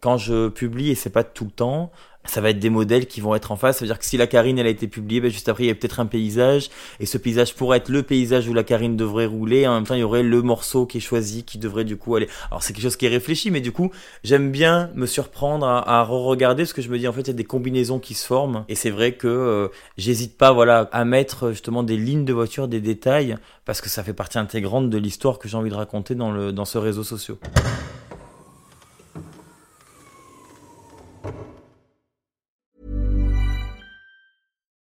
quand 0.00 0.16
je 0.16 0.48
publie, 0.48 0.88
et 0.88 0.94
c'est 0.94 1.10
pas 1.10 1.24
tout 1.24 1.44
le 1.44 1.50
temps, 1.50 1.92
ça 2.30 2.40
va 2.40 2.50
être 2.50 2.60
des 2.60 2.70
modèles 2.70 3.06
qui 3.06 3.20
vont 3.20 3.34
être 3.34 3.50
en 3.50 3.56
face. 3.56 3.78
Ça 3.78 3.84
veut 3.84 3.88
dire 3.88 3.98
que 3.98 4.04
si 4.04 4.16
la 4.16 4.26
Carine 4.26 4.58
elle 4.58 4.66
a 4.66 4.70
été 4.70 4.86
publiée, 4.86 5.20
ben 5.20 5.30
juste 5.30 5.48
après 5.48 5.64
il 5.64 5.66
y 5.66 5.70
a 5.70 5.74
peut-être 5.74 6.00
un 6.00 6.06
paysage 6.06 6.70
et 7.00 7.06
ce 7.06 7.18
paysage 7.18 7.54
pourrait 7.54 7.78
être 7.78 7.88
le 7.88 8.02
paysage 8.02 8.48
où 8.48 8.54
la 8.54 8.62
Carine 8.62 8.96
devrait 8.96 9.26
rouler. 9.26 9.66
en 9.66 9.74
même 9.74 9.84
temps 9.84 9.94
il 9.94 10.00
y 10.00 10.04
aurait 10.04 10.22
le 10.22 10.40
morceau 10.40 10.86
qui 10.86 10.98
est 10.98 11.00
choisi 11.00 11.42
qui 11.42 11.58
devrait 11.58 11.84
du 11.84 11.96
coup 11.96 12.14
aller. 12.14 12.28
Alors 12.50 12.62
c'est 12.62 12.72
quelque 12.72 12.84
chose 12.84 12.96
qui 12.96 13.06
est 13.06 13.10
réfléchi, 13.10 13.50
mais 13.50 13.60
du 13.60 13.72
coup 13.72 13.90
j'aime 14.22 14.50
bien 14.50 14.90
me 14.94 15.06
surprendre 15.06 15.66
à, 15.66 16.04
re-regarder 16.04 16.62
parce 16.62 16.72
que 16.72 16.82
je 16.82 16.88
me 16.88 16.98
dis 16.98 17.08
en 17.08 17.12
fait 17.12 17.22
il 17.22 17.28
y 17.28 17.30
a 17.30 17.34
des 17.34 17.44
combinaisons 17.44 17.98
qui 17.98 18.14
se 18.14 18.26
forment 18.26 18.64
et 18.68 18.74
c'est 18.76 18.90
vrai 18.90 19.12
que 19.12 19.26
euh, 19.26 19.68
j'hésite 19.98 20.38
pas 20.38 20.52
voilà 20.52 20.88
à 20.92 21.04
mettre 21.04 21.50
justement 21.50 21.82
des 21.82 21.96
lignes 21.96 22.24
de 22.24 22.32
voiture, 22.32 22.68
des 22.68 22.80
détails 22.80 23.36
parce 23.64 23.80
que 23.80 23.88
ça 23.88 24.04
fait 24.04 24.14
partie 24.14 24.38
intégrante 24.38 24.88
de 24.88 24.98
l'histoire 24.98 25.38
que 25.38 25.48
j'ai 25.48 25.56
envie 25.56 25.70
de 25.70 25.74
raconter 25.74 26.14
dans 26.14 26.30
le 26.30 26.52
dans 26.52 26.64
ce 26.64 26.78
réseau 26.78 27.02
social. 27.02 27.36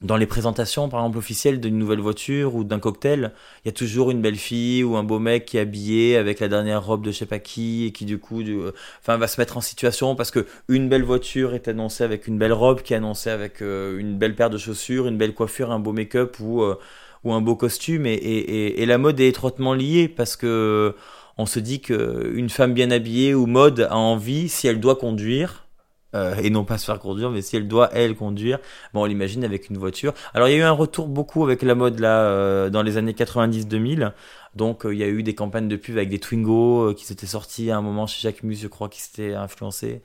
Dans 0.00 0.16
les 0.16 0.26
présentations, 0.26 0.88
par 0.88 1.00
exemple, 1.00 1.18
officielles 1.18 1.58
d'une 1.58 1.76
nouvelle 1.76 1.98
voiture 1.98 2.54
ou 2.54 2.62
d'un 2.62 2.78
cocktail, 2.78 3.32
il 3.64 3.66
y 3.66 3.70
a 3.70 3.72
toujours 3.72 4.12
une 4.12 4.20
belle 4.20 4.36
fille 4.36 4.84
ou 4.84 4.96
un 4.96 5.02
beau 5.02 5.18
mec 5.18 5.44
qui 5.44 5.56
est 5.56 5.60
habillé 5.60 6.16
avec 6.16 6.38
la 6.38 6.46
dernière 6.46 6.86
robe 6.86 7.04
de 7.04 7.10
je 7.10 7.18
sais 7.18 7.26
pas 7.26 7.40
qui 7.40 7.86
et 7.86 7.90
qui 7.90 8.04
du 8.04 8.18
coup, 8.18 8.40
euh, 8.42 8.72
enfin, 9.00 9.16
va 9.16 9.26
se 9.26 9.40
mettre 9.40 9.56
en 9.56 9.60
situation 9.60 10.14
parce 10.14 10.30
que 10.30 10.46
une 10.68 10.88
belle 10.88 11.02
voiture 11.02 11.52
est 11.52 11.66
annoncée 11.66 12.04
avec 12.04 12.28
une 12.28 12.38
belle 12.38 12.52
robe 12.52 12.82
qui 12.82 12.92
est 12.94 12.96
annoncée 12.96 13.30
avec 13.30 13.60
euh, 13.60 13.98
une 13.98 14.16
belle 14.16 14.36
paire 14.36 14.50
de 14.50 14.58
chaussures, 14.58 15.08
une 15.08 15.18
belle 15.18 15.34
coiffure, 15.34 15.72
un 15.72 15.80
beau 15.80 15.92
make-up 15.92 16.36
ou, 16.38 16.62
euh, 16.62 16.78
ou 17.24 17.32
un 17.32 17.40
beau 17.40 17.56
costume 17.56 18.06
et, 18.06 18.14
et, 18.14 18.80
et, 18.80 18.86
la 18.86 18.98
mode 18.98 19.18
est 19.18 19.26
étroitement 19.26 19.74
liée 19.74 20.06
parce 20.06 20.36
que 20.36 20.94
on 21.38 21.46
se 21.46 21.58
dit 21.58 21.80
qu'une 21.80 22.50
femme 22.50 22.72
bien 22.72 22.92
habillée 22.92 23.34
ou 23.34 23.46
mode 23.46 23.88
a 23.90 23.96
envie, 23.96 24.48
si 24.48 24.68
elle 24.68 24.78
doit 24.78 24.96
conduire, 24.96 25.67
euh, 26.14 26.34
et 26.36 26.48
non 26.48 26.64
pas 26.64 26.78
se 26.78 26.86
faire 26.86 26.98
conduire, 26.98 27.30
mais 27.30 27.42
si 27.42 27.56
elle 27.56 27.68
doit 27.68 27.90
elle 27.92 28.16
conduire, 28.16 28.58
bon, 28.94 29.02
on 29.02 29.04
l'imagine 29.04 29.44
avec 29.44 29.68
une 29.68 29.76
voiture. 29.76 30.14
Alors 30.32 30.48
il 30.48 30.52
y 30.52 30.54
a 30.54 30.58
eu 30.58 30.62
un 30.62 30.72
retour 30.72 31.06
beaucoup 31.06 31.44
avec 31.44 31.60
la 31.62 31.74
mode 31.74 31.98
là 31.98 32.22
euh, 32.22 32.70
dans 32.70 32.82
les 32.82 32.96
années 32.96 33.12
90-2000. 33.12 34.12
Donc 34.54 34.86
euh, 34.86 34.94
il 34.94 34.98
y 34.98 35.04
a 35.04 35.08
eu 35.08 35.22
des 35.22 35.34
campagnes 35.34 35.68
de 35.68 35.76
pub 35.76 35.96
avec 35.96 36.08
des 36.08 36.18
Twingo 36.18 36.94
qui 36.94 37.04
s'étaient 37.04 37.26
sortis 37.26 37.70
à 37.70 37.76
un 37.76 37.82
moment 37.82 38.06
chez 38.06 38.22
Jacques 38.22 38.42
Mus, 38.42 38.56
je 38.56 38.68
crois, 38.68 38.88
qui 38.88 39.02
s'étaient 39.02 39.34
influencés. 39.34 40.00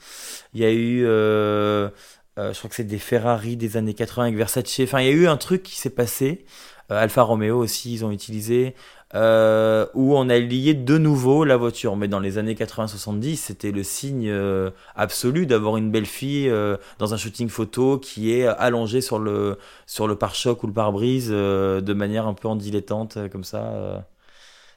Il 0.53 0.60
y 0.60 0.65
a 0.65 0.74
eu, 0.74 1.03
je 1.03 2.57
crois 2.57 2.69
que 2.69 2.75
c'est 2.75 2.83
des 2.83 3.00
Ferrari 3.00 3.55
des 3.55 3.77
années 3.77 3.93
80 3.93 4.24
avec 4.25 4.36
Versace. 4.36 4.81
Enfin, 4.81 5.00
il 5.00 5.07
y 5.07 5.10
a 5.10 5.13
eu 5.13 5.27
un 5.27 5.38
truc 5.38 5.63
qui 5.63 5.77
s'est 5.77 5.89
passé. 5.89 6.45
Alfa 6.89 7.24
Romeo 7.24 7.57
aussi, 7.57 7.93
ils 7.93 8.05
ont 8.05 8.12
utilisé 8.12 8.75
euh, 9.15 9.86
où 9.93 10.15
on 10.15 10.29
a 10.29 10.38
lié 10.39 10.74
de 10.74 10.98
nouveau 10.98 11.43
la 11.43 11.58
voiture. 11.58 11.96
Mais 11.96 12.08
dans 12.08 12.20
les 12.20 12.38
années 12.38 12.55
80-70, 12.55 13.36
c'était 13.36 13.72
le 13.72 13.84
signe 13.84 14.29
euh, 14.29 14.72
absolu 14.96 15.46
d'avoir 15.46 15.77
une 15.77 15.91
belle 15.91 16.05
fille 16.05 16.50
euh, 16.50 16.77
dans 17.00 17.13
un 17.13 17.17
shooting 17.17 17.50
photo 17.50 18.00
qui 18.00 18.32
est 18.32 18.48
allongée 18.48 19.01
sur 19.01 19.20
le, 19.20 19.58
sur 19.86 20.08
le 20.08 20.15
pare-choc 20.15 20.63
ou 20.63 20.67
le 20.67 20.74
pare-brise 20.74 21.29
de 21.29 21.93
manière 21.93 22.27
un 22.27 22.34
peu 22.34 22.48
en 22.48 22.55
dilettante, 22.55 23.17
comme 23.32 23.43
ça 23.43 24.05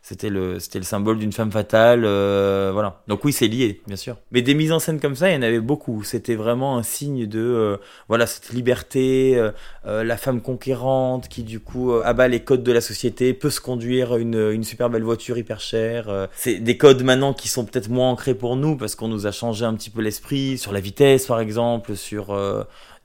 c'était 0.09 0.31
le 0.31 0.61
c'était 0.61 0.79
le 0.79 0.85
symbole 0.85 1.19
d'une 1.19 1.33
femme 1.33 1.51
fatale 1.51 2.05
euh, 2.05 2.71
voilà. 2.73 3.03
Donc 3.09 3.25
oui 3.25 3.33
c'est 3.33 3.49
lié 3.49 3.81
bien 3.89 3.97
sûr. 3.97 4.17
Mais 4.31 4.41
des 4.41 4.55
mises 4.55 4.71
en 4.71 4.79
scène 4.79 5.01
comme 5.01 5.17
ça 5.17 5.31
il 5.31 5.35
y 5.35 5.37
en 5.37 5.43
avait 5.43 5.59
beaucoup. 5.59 6.05
C'était 6.05 6.37
vraiment 6.37 6.79
un 6.79 6.85
signe 6.85 7.27
de 7.27 7.41
euh, 7.41 7.77
voilà 8.07 8.29
cette 8.29 8.51
liberté 8.51 9.35
euh, 9.37 10.05
la 10.05 10.17
femme 10.17 10.43
conquérante 10.43 11.27
qui 11.27 11.43
du 11.43 11.59
coup 11.59 11.93
abat 11.93 12.29
les 12.29 12.39
codes 12.39 12.63
de 12.63 12.71
la 12.71 12.81
société 12.81 13.35
peut 13.35 13.51
se 13.51 13.61
conduire 13.61 14.17
une, 14.17 14.53
une 14.53 14.63
super 14.63 14.91
belle 14.91 15.03
voiture 15.03 15.39
hyper 15.39 15.59
chère 15.59 16.29
c'est 16.37 16.61
des 16.61 16.77
codes 16.77 17.03
maintenant 17.03 17.35
qui 17.35 17.49
sont 17.49 17.65
peut-être 17.65 17.89
moins 17.89 18.11
ancrés 18.11 18.35
pour 18.35 18.55
nous 18.55 18.77
parce 18.77 18.95
qu'on 18.95 19.09
nous 19.09 19.27
a 19.27 19.33
changé 19.33 19.65
un 19.65 19.75
petit 19.75 19.91
peu 19.91 20.03
l'esprit 20.03 20.57
sur 20.57 20.73
la 20.73 20.79
vitesse 20.79 21.27
par 21.27 21.41
exemple 21.41 21.97
sur 21.97 22.33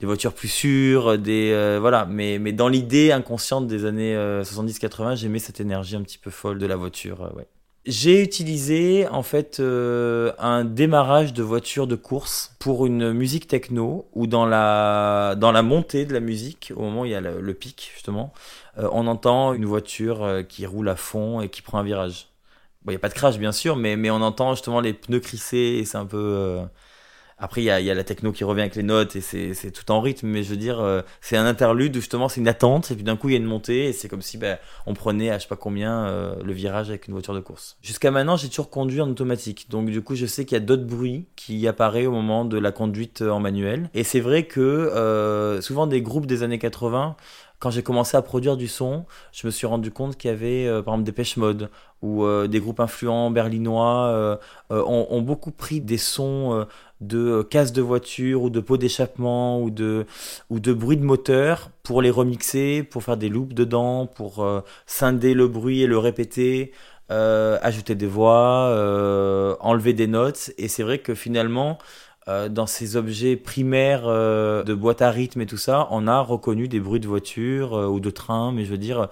des 0.02 0.08
voitures 0.08 0.34
plus 0.34 0.48
sûres, 0.48 1.20
des 1.20 1.52
euh, 1.54 1.78
voilà. 1.80 2.06
Mais 2.06 2.40
mais 2.40 2.52
dans 2.52 2.68
l'idée 2.68 3.12
inconsciente 3.12 3.68
des 3.68 3.86
années 3.86 4.16
70-80, 4.16 5.16
j'aimais 5.16 5.40
cette 5.40 5.62
énergie 5.62 5.96
un 5.96 6.02
petit 6.02 6.18
peu 6.18 6.32
folle 6.32 6.58
de 6.58 6.66
la 6.66 6.76
voiture. 6.76 7.32
ouais. 7.38 7.48
J'ai 7.86 8.22
utilisé 8.22 9.08
en 9.08 9.24
fait 9.24 9.60
un 9.60 10.66
démarrage 10.66 11.34
de 11.34 11.42
voiture 11.42 11.88
de 11.88 11.96
course 11.96 12.56
pour 12.60 12.86
une 12.86 13.12
musique 13.12 13.48
techno 13.48 14.08
où 14.14 14.28
dans 14.28 14.46
la 14.46 15.36
dans 15.36 15.52
la 15.52 15.64
montée 15.64 16.06
de 16.06 16.14
la 16.14 16.20
musique, 16.20 16.74
au 16.76 16.82
moment 16.82 17.02
où 17.02 17.06
il 17.06 17.12
y 17.12 17.16
a 17.16 17.22
le, 17.22 17.54
pic 17.54 17.92
justement, 17.96 18.34
on 18.78 19.08
entend 19.08 19.54
une 19.54 19.66
voiture 19.66 20.44
qui 20.48 20.68
roule 20.68 20.90
à 20.90 20.96
fond 20.96 21.42
et 21.42 21.50
qui 21.50 21.64
prend 21.64 21.80
un 21.80 21.84
virage. 21.84 22.28
Bon, 22.84 22.92
il 22.92 22.94
n'y 22.94 22.98
a 22.98 23.00
pas 23.00 23.10
de 23.10 23.16
crash 23.16 23.40
bien 23.40 23.52
sûr, 23.52 23.76
mais 23.76 23.96
mais 23.96 24.12
on 24.12 24.22
entend 24.22 24.54
justement 24.54 24.80
les 24.80 24.94
pneus 24.94 25.20
crisser 25.20 25.80
et 25.80 25.86
c'est 25.86 25.98
un 25.98 26.06
peu 26.06 26.60
après, 27.42 27.62
il 27.62 27.66
y 27.66 27.72
a, 27.72 27.82
y 27.82 27.90
a, 27.90 27.96
la 27.96 28.04
techno 28.04 28.32
qui 28.32 28.44
revient 28.44 28.62
avec 28.62 28.76
les 28.76 28.84
notes 28.84 29.16
et 29.16 29.22
c'est 29.22 29.72
tout 29.72 29.92
en 29.92 30.00
rythme, 30.00 30.28
mais 30.28 30.44
je 30.44 30.52
veux 30.52 30.58
dire, 30.58 30.80
euh, 30.80 31.02
c'est 31.22 31.38
un 31.38 31.46
interlude 31.48 31.96
justement 31.96 32.30
c'est 32.30 32.40
une 32.40 32.48
attente, 32.48 32.92
et 32.92 32.96
puis 32.96 33.04
d'un 33.04 33.18
coup 33.18 33.30
il 33.30 33.32
y 33.32 33.36
a 33.36 33.40
une 33.40 33.46
montée, 33.46 33.86
et 33.86 33.94
c'est 33.94 34.08
comme 34.08 34.22
si 34.22 34.38
ben, 34.38 34.60
on 34.86 34.94
prenait 34.94 35.32
à 35.32 35.40
je 35.40 35.44
sais 35.44 35.50
pas 35.50 35.56
combien 35.56 36.06
euh, 36.06 36.36
le 36.44 36.54
virage 36.54 36.90
avec 36.90 37.08
une 37.08 37.14
voiture 37.14 37.34
de 37.34 37.40
course. 37.40 37.78
Jusqu'à 37.82 38.12
maintenant, 38.12 38.38
j'ai 38.38 38.48
toujours 38.48 38.70
conduit 38.70 39.02
en 39.02 39.10
automatique, 39.10 39.72
donc 39.72 39.90
du 39.90 40.04
coup 40.04 40.14
je 40.14 40.28
sais 40.28 40.46
qu'il 40.46 40.56
y 40.56 40.62
a 40.62 40.64
d'autres 40.64 40.86
bruits 40.86 41.26
qui 41.36 41.68
apparaissent 41.68 42.06
au 42.06 42.12
moment 42.12 42.46
de 42.46 42.60
la 42.60 42.72
conduite 42.72 43.24
euh, 43.24 43.32
en 43.32 43.40
manuel. 43.40 43.90
Et 43.96 44.04
c'est 44.04 44.20
vrai 44.20 44.44
que 44.44 45.60
souvent 45.62 45.88
des 45.88 46.02
groupes 46.04 46.28
des 46.28 46.44
années 46.44 46.60
80 46.60 47.16
quand 47.62 47.70
j'ai 47.70 47.84
commencé 47.84 48.18
à 48.18 48.22
produire 48.22 48.58
du 48.58 48.68
son, 48.68 49.06
je 49.32 49.48
me 49.48 49.52
suis 49.52 49.68
rendu 49.68 49.92
compte 49.92 50.18
qu'il 50.18 50.30
y 50.30 50.34
avait 50.34 50.66
par 50.84 50.96
exemple 50.96 51.04
des 51.04 51.14
pêche 51.14 51.38
mode 51.38 51.70
ou 52.02 52.26
des 52.48 52.60
groupes 52.60 52.80
influents 52.80 53.32
berlinois 53.32 54.40
ont, 54.72 55.08
ont, 55.10 55.22
beaucoup 55.22 55.52
pris 55.52 55.80
des 55.80 56.00
sons 56.00 56.66
de 57.02 57.18
euh, 57.18 57.44
casse 57.44 57.74
de 57.74 57.82
voiture 57.82 58.44
ou 58.44 58.50
de 58.50 58.60
pots 58.60 58.78
d'échappement 58.78 59.62
ou 59.62 59.70
de, 59.70 60.06
ou 60.50 60.60
de 60.60 60.72
bruit 60.72 60.98
de 60.98 61.04
moteur 61.04 61.70
pour 61.84 62.02
les 62.02 62.12
remixer, 62.12 62.84
pour 62.84 63.04
faire 63.04 63.18
des 63.18 63.30
loops 63.30 63.54
dedans, 63.54 64.06
pour 64.06 64.44
euh, 64.44 64.62
scinder 64.86 65.34
le 65.34 65.48
bruit 65.48 65.82
et 65.82 65.88
le 65.88 65.98
répéter, 65.98 66.72
euh, 67.12 67.58
ajouter 67.62 67.96
des 67.96 68.08
voix, 68.08 68.70
enlever 69.60 69.94
des 69.94 70.08
notes. 70.08 70.52
Et 70.58 70.68
c'est 70.68 70.84
vrai 70.84 71.00
que 71.00 71.16
finalement, 71.16 71.80
dans 72.28 72.68
ces 72.68 72.96
objets 72.96 73.36
primaires 73.36 74.04
de 74.04 74.74
boîte 74.74 75.02
à 75.02 75.10
rythme 75.10 75.42
et 75.42 75.46
tout 75.46 75.58
ça, 75.58 75.88
on 75.92 76.08
a 76.08 76.20
reconnu 76.20 76.68
des 76.68 76.80
bruits 76.80 77.00
de 77.00 77.08
voiture 77.08 77.74
ou 77.74 78.00
de 78.00 78.10
train, 78.10 78.52
mais 78.52 78.64
je 78.64 78.72
veux 78.72 78.78
dire, 78.78 79.10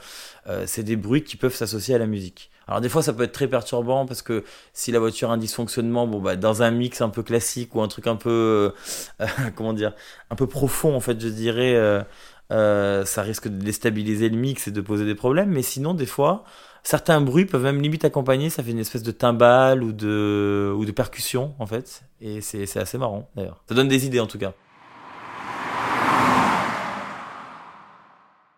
c'est 0.66 0.84
des 0.84 0.96
bruits 0.96 1.24
qui 1.24 1.36
peuvent 1.36 1.56
s'associer 1.56 1.96
à 1.96 1.98
la 1.98 2.06
musique. 2.06 2.52
Alors 2.70 2.82
des 2.82 2.90
fois 2.90 3.02
ça 3.02 3.14
peut 3.14 3.24
être 3.24 3.32
très 3.32 3.48
perturbant 3.48 4.06
parce 4.06 4.22
que 4.22 4.44
si 4.74 4.92
la 4.92 5.00
voiture 5.00 5.32
a 5.32 5.34
un 5.34 5.38
dysfonctionnement, 5.38 6.06
bon 6.06 6.20
bah 6.22 6.36
dans 6.36 6.62
un 6.62 6.70
mix 6.70 7.02
un 7.02 7.10
peu 7.10 7.24
classique 7.24 7.74
ou 7.74 7.82
un 7.82 7.88
truc 7.88 8.06
un 8.06 8.16
peu 8.16 8.74
euh, 9.20 9.26
comment 9.56 9.74
dire, 9.74 9.94
un 10.30 10.36
peu 10.36 10.46
profond 10.46 10.96
en 10.96 11.00
fait 11.00 11.20
je 11.20 11.30
dirais, 11.30 11.74
euh, 11.76 12.04
euh, 12.52 13.06
ça 13.06 13.24
risque 13.24 13.48
de 13.48 13.58
déstabiliser 13.58 14.30
le 14.30 14.38
mix 14.38 14.68
et 14.68 14.72
de 14.72 14.82
poser 14.82 15.06
des 15.06 15.16
problèmes. 15.16 15.50
Mais 15.50 15.64
sinon 15.64 15.96
des 15.96 16.06
fois 16.06 16.44
certains 16.90 17.22
bruits 17.22 17.46
peuvent 17.46 17.62
même 17.62 17.84
limite 17.84 18.04
accompagner, 18.04 18.50
ça 18.50 18.64
fait 18.64 18.72
une 18.72 18.80
espèce 18.80 19.04
de 19.04 19.12
timbale 19.12 19.84
ou 19.84 19.92
de 19.92 20.74
ou 20.76 20.86
de 20.86 20.92
percussion 20.92 21.54
en 21.60 21.68
fait 21.68 22.02
et 22.20 22.42
c'est 22.42 22.78
assez 22.78 22.98
marrant 22.98 23.30
d'ailleurs. 23.36 23.64
Ça 23.70 23.76
donne 23.76 23.88
des 23.88 24.08
idées 24.08 24.20
en 24.20 24.26
tout 24.26 24.40
cas. 24.40 24.54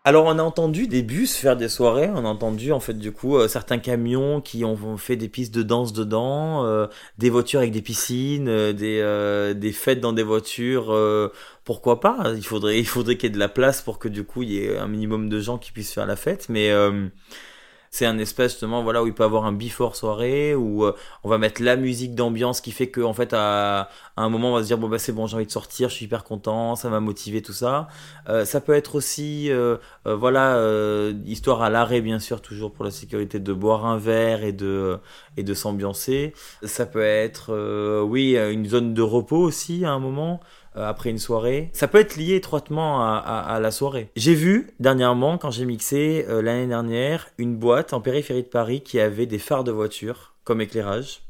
Alors 0.05 0.25
on 0.27 0.39
a 0.39 0.43
entendu 0.43 0.87
des 0.87 1.03
bus 1.03 1.35
faire 1.35 1.57
des 1.57 1.67
soirées, 1.67 2.09
on 2.09 2.23
a 2.23 2.29
entendu 2.29 2.71
en 2.71 2.79
fait 2.79 2.93
du 2.93 3.11
coup 3.11 3.35
euh, 3.35 3.49
certains 3.49 3.79
camions 3.79 4.39
qui 4.39 4.63
ont 4.63 4.95
fait 4.95 5.17
des 5.17 5.27
pistes 5.27 5.53
de 5.53 5.61
danse 5.61 5.91
dedans, 5.91 6.65
euh, 6.65 6.87
des 7.17 7.29
voitures 7.29 7.59
avec 7.59 7.73
des 7.73 7.81
piscines, 7.81 8.47
euh, 8.47 8.71
des, 8.71 9.53
des 9.59 9.71
fêtes 9.73 9.99
dans 9.99 10.13
des 10.13 10.23
voitures, 10.23 10.97
pourquoi 11.65 11.99
pas? 11.99 12.31
Il 12.37 12.45
faudrait 12.45 12.79
il 12.79 12.87
faudrait 12.87 13.17
qu'il 13.17 13.27
y 13.27 13.31
ait 13.31 13.35
de 13.35 13.39
la 13.39 13.49
place 13.49 13.81
pour 13.81 13.99
que 13.99 14.07
du 14.07 14.23
coup 14.23 14.41
il 14.41 14.51
y 14.53 14.59
ait 14.63 14.77
un 14.77 14.87
minimum 14.87 15.27
de 15.27 15.39
gens 15.41 15.57
qui 15.57 15.73
puissent 15.73 15.93
faire 15.93 16.07
la 16.07 16.15
fête, 16.15 16.47
mais 16.47 16.71
c'est 17.93 18.05
un 18.05 18.17
espace 18.19 18.53
justement 18.53 18.83
voilà 18.83 19.03
où 19.03 19.07
il 19.07 19.13
peut 19.13 19.25
avoir 19.25 19.45
un 19.45 19.51
before 19.51 19.97
soirée 19.97 20.55
où 20.55 20.85
euh, 20.85 20.95
on 21.25 21.29
va 21.29 21.37
mettre 21.37 21.61
la 21.61 21.75
musique 21.75 22.15
d'ambiance 22.15 22.61
qui 22.61 22.71
fait 22.71 22.87
que 22.87 23.01
en 23.01 23.13
fait 23.13 23.33
à, 23.33 23.89
un 24.15 24.29
moment 24.29 24.53
on 24.53 24.55
va 24.55 24.61
se 24.61 24.67
dire 24.67 24.77
bon 24.77 24.87
bah 24.87 24.97
c'est 24.97 25.11
bon 25.11 25.27
j'ai 25.27 25.35
envie 25.35 25.45
de 25.45 25.51
sortir 25.51 25.89
je 25.89 25.95
suis 25.95 26.05
hyper 26.05 26.23
content 26.23 26.77
ça 26.77 26.89
m'a 26.89 27.01
motivé 27.01 27.41
tout 27.41 27.51
ça. 27.51 27.89
Euh, 28.29 28.45
ça 28.45 28.61
peut 28.61 28.73
être 28.73 28.95
aussi 28.95 29.51
euh, 29.51 29.75
voilà 30.05 30.57
histoire 31.25 31.61
à 31.61 31.69
l'arrêt 31.69 31.99
bien 31.99 32.19
sûr 32.19 32.41
toujours 32.41 32.71
pour 32.71 32.85
la 32.85 32.91
sécurité 32.91 33.39
de 33.39 33.53
boire 33.53 33.85
un 33.85 33.97
verre 33.97 34.45
et 34.45 34.53
de 34.53 34.97
et 35.35 35.43
de 35.43 35.53
s'ambiancer. 35.53 36.33
Ça 36.63 36.85
peut 36.85 37.01
être 37.01 37.53
oui 38.03 38.37
une 38.37 38.67
zone 38.67 38.93
de 38.93 39.01
repos 39.01 39.37
aussi 39.37 39.83
à 39.83 39.91
un 39.91 39.99
moment 39.99 40.39
après 40.75 41.09
une 41.09 41.19
soirée. 41.19 41.69
Ça 41.73 41.87
peut 41.87 41.99
être 41.99 42.15
lié 42.15 42.35
étroitement 42.35 43.01
à, 43.01 43.59
la 43.61 43.71
soirée. 43.71 44.09
J'ai 44.15 44.35
vu 44.35 44.71
dernièrement, 44.79 45.37
quand 45.37 45.51
j'ai 45.51 45.65
mixé 45.65 46.25
euh, 46.29 46.41
l'année 46.41 46.67
dernière, 46.67 47.29
une 47.37 47.55
boîte 47.55 47.93
en 47.93 48.01
périphérie 48.01 48.43
de 48.43 48.47
Paris 48.47 48.81
qui 48.81 48.99
avait 48.99 49.25
des 49.25 49.39
phares 49.39 49.63
de 49.63 49.71
voiture 49.71 50.33
comme 50.43 50.61
éclairage. 50.61 51.23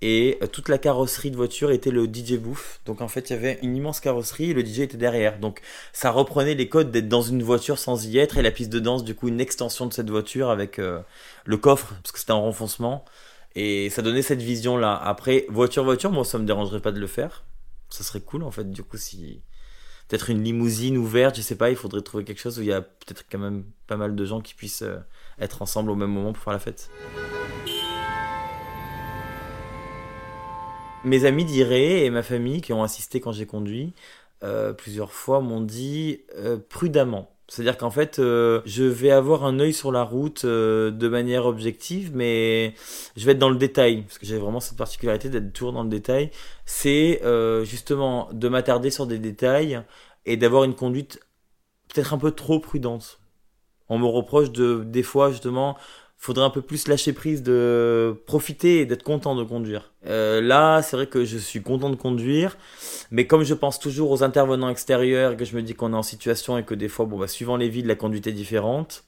Et 0.00 0.38
euh, 0.42 0.46
toute 0.46 0.68
la 0.68 0.78
carrosserie 0.78 1.32
de 1.32 1.36
voiture 1.36 1.72
était 1.72 1.90
le 1.90 2.04
DJ 2.04 2.34
booth. 2.34 2.80
Donc 2.86 3.00
en 3.00 3.08
fait, 3.08 3.30
il 3.30 3.32
y 3.32 3.36
avait 3.36 3.58
une 3.62 3.74
immense 3.74 3.98
carrosserie 3.98 4.50
et 4.50 4.54
le 4.54 4.64
DJ 4.64 4.80
était 4.80 4.96
derrière. 4.96 5.40
Donc 5.40 5.60
ça 5.92 6.12
reprenait 6.12 6.54
les 6.54 6.68
codes 6.68 6.92
d'être 6.92 7.08
dans 7.08 7.22
une 7.22 7.42
voiture 7.42 7.78
sans 7.78 8.06
y 8.06 8.18
être 8.18 8.38
et 8.38 8.42
la 8.42 8.52
piste 8.52 8.70
de 8.70 8.78
danse, 8.78 9.02
du 9.02 9.16
coup, 9.16 9.26
une 9.26 9.40
extension 9.40 9.86
de 9.86 9.92
cette 9.92 10.10
voiture 10.10 10.50
avec 10.50 10.78
le 10.78 11.56
coffre, 11.56 11.94
parce 12.02 12.12
que 12.12 12.20
c'était 12.20 12.32
un 12.32 12.36
renfoncement. 12.36 13.04
Et 13.56 13.90
ça 13.90 14.02
donnait 14.02 14.22
cette 14.22 14.42
vision-là. 14.42 14.94
Après, 14.94 15.46
voiture-voiture, 15.48 16.12
moi, 16.12 16.24
ça 16.24 16.38
me 16.38 16.44
dérangerait 16.44 16.80
pas 16.80 16.92
de 16.92 17.00
le 17.00 17.08
faire 17.08 17.42
ça 17.88 18.04
serait 18.04 18.20
cool 18.20 18.42
en 18.42 18.50
fait 18.50 18.70
du 18.70 18.82
coup 18.82 18.96
si 18.96 19.42
peut-être 20.08 20.30
une 20.30 20.42
limousine 20.42 20.96
ouverte 20.96 21.36
je 21.36 21.42
sais 21.42 21.56
pas 21.56 21.70
il 21.70 21.76
faudrait 21.76 22.02
trouver 22.02 22.24
quelque 22.24 22.40
chose 22.40 22.58
où 22.58 22.62
il 22.62 22.68
y 22.68 22.72
a 22.72 22.82
peut-être 22.82 23.24
quand 23.30 23.38
même 23.38 23.64
pas 23.86 23.96
mal 23.96 24.14
de 24.14 24.24
gens 24.24 24.40
qui 24.40 24.54
puissent 24.54 24.82
euh, 24.82 24.98
être 25.38 25.62
ensemble 25.62 25.90
au 25.90 25.96
même 25.96 26.10
moment 26.10 26.32
pour 26.32 26.42
faire 26.42 26.52
la 26.52 26.58
fête. 26.58 26.90
Mes 31.04 31.24
amis 31.24 31.44
diraient 31.44 32.04
et 32.04 32.10
ma 32.10 32.22
famille 32.22 32.60
qui 32.60 32.72
ont 32.72 32.82
assisté 32.82 33.20
quand 33.20 33.32
j'ai 33.32 33.46
conduit 33.46 33.94
euh, 34.42 34.72
plusieurs 34.72 35.12
fois 35.12 35.40
m'ont 35.40 35.60
dit 35.60 36.20
euh, 36.36 36.58
prudemment 36.58 37.37
c'est-à-dire 37.48 37.78
qu'en 37.78 37.90
fait, 37.90 38.18
euh, 38.18 38.60
je 38.66 38.84
vais 38.84 39.10
avoir 39.10 39.44
un 39.44 39.58
œil 39.58 39.72
sur 39.72 39.90
la 39.90 40.02
route 40.02 40.44
euh, 40.44 40.90
de 40.90 41.08
manière 41.08 41.46
objective, 41.46 42.10
mais 42.14 42.74
je 43.16 43.24
vais 43.24 43.32
être 43.32 43.38
dans 43.38 43.48
le 43.48 43.56
détail, 43.56 44.02
parce 44.02 44.18
que 44.18 44.26
j'ai 44.26 44.36
vraiment 44.36 44.60
cette 44.60 44.76
particularité 44.76 45.30
d'être 45.30 45.54
toujours 45.54 45.72
dans 45.72 45.82
le 45.82 45.88
détail. 45.88 46.30
C'est 46.66 47.22
euh, 47.24 47.64
justement 47.64 48.28
de 48.32 48.48
m'attarder 48.48 48.90
sur 48.90 49.06
des 49.06 49.18
détails 49.18 49.82
et 50.26 50.36
d'avoir 50.36 50.64
une 50.64 50.74
conduite 50.74 51.20
peut-être 51.88 52.12
un 52.12 52.18
peu 52.18 52.32
trop 52.32 52.60
prudente. 52.60 53.18
On 53.88 53.98
me 53.98 54.06
reproche 54.06 54.52
de 54.52 54.84
des 54.84 55.02
fois 55.02 55.30
justement 55.30 55.78
faudrait 56.18 56.44
un 56.44 56.50
peu 56.50 56.62
plus 56.62 56.88
lâcher 56.88 57.12
prise 57.12 57.42
de 57.44 58.20
profiter 58.26 58.80
et 58.80 58.86
d'être 58.86 59.04
content 59.04 59.36
de 59.36 59.44
conduire. 59.44 59.92
Euh, 60.06 60.40
là, 60.40 60.82
c'est 60.82 60.96
vrai 60.96 61.06
que 61.06 61.24
je 61.24 61.38
suis 61.38 61.62
content 61.62 61.90
de 61.90 61.96
conduire, 61.96 62.58
mais 63.12 63.26
comme 63.28 63.44
je 63.44 63.54
pense 63.54 63.78
toujours 63.78 64.10
aux 64.10 64.24
intervenants 64.24 64.68
extérieurs 64.68 65.36
que 65.36 65.44
je 65.44 65.54
me 65.54 65.62
dis 65.62 65.74
qu'on 65.74 65.92
est 65.92 65.96
en 65.96 66.02
situation 66.02 66.58
et 66.58 66.64
que 66.64 66.74
des 66.74 66.88
fois, 66.88 67.06
bon, 67.06 67.18
bah, 67.18 67.28
suivant 67.28 67.56
les 67.56 67.68
villes, 67.68 67.86
la 67.86 67.94
conduite 67.94 68.26
est 68.26 68.32
différente, 68.32 69.04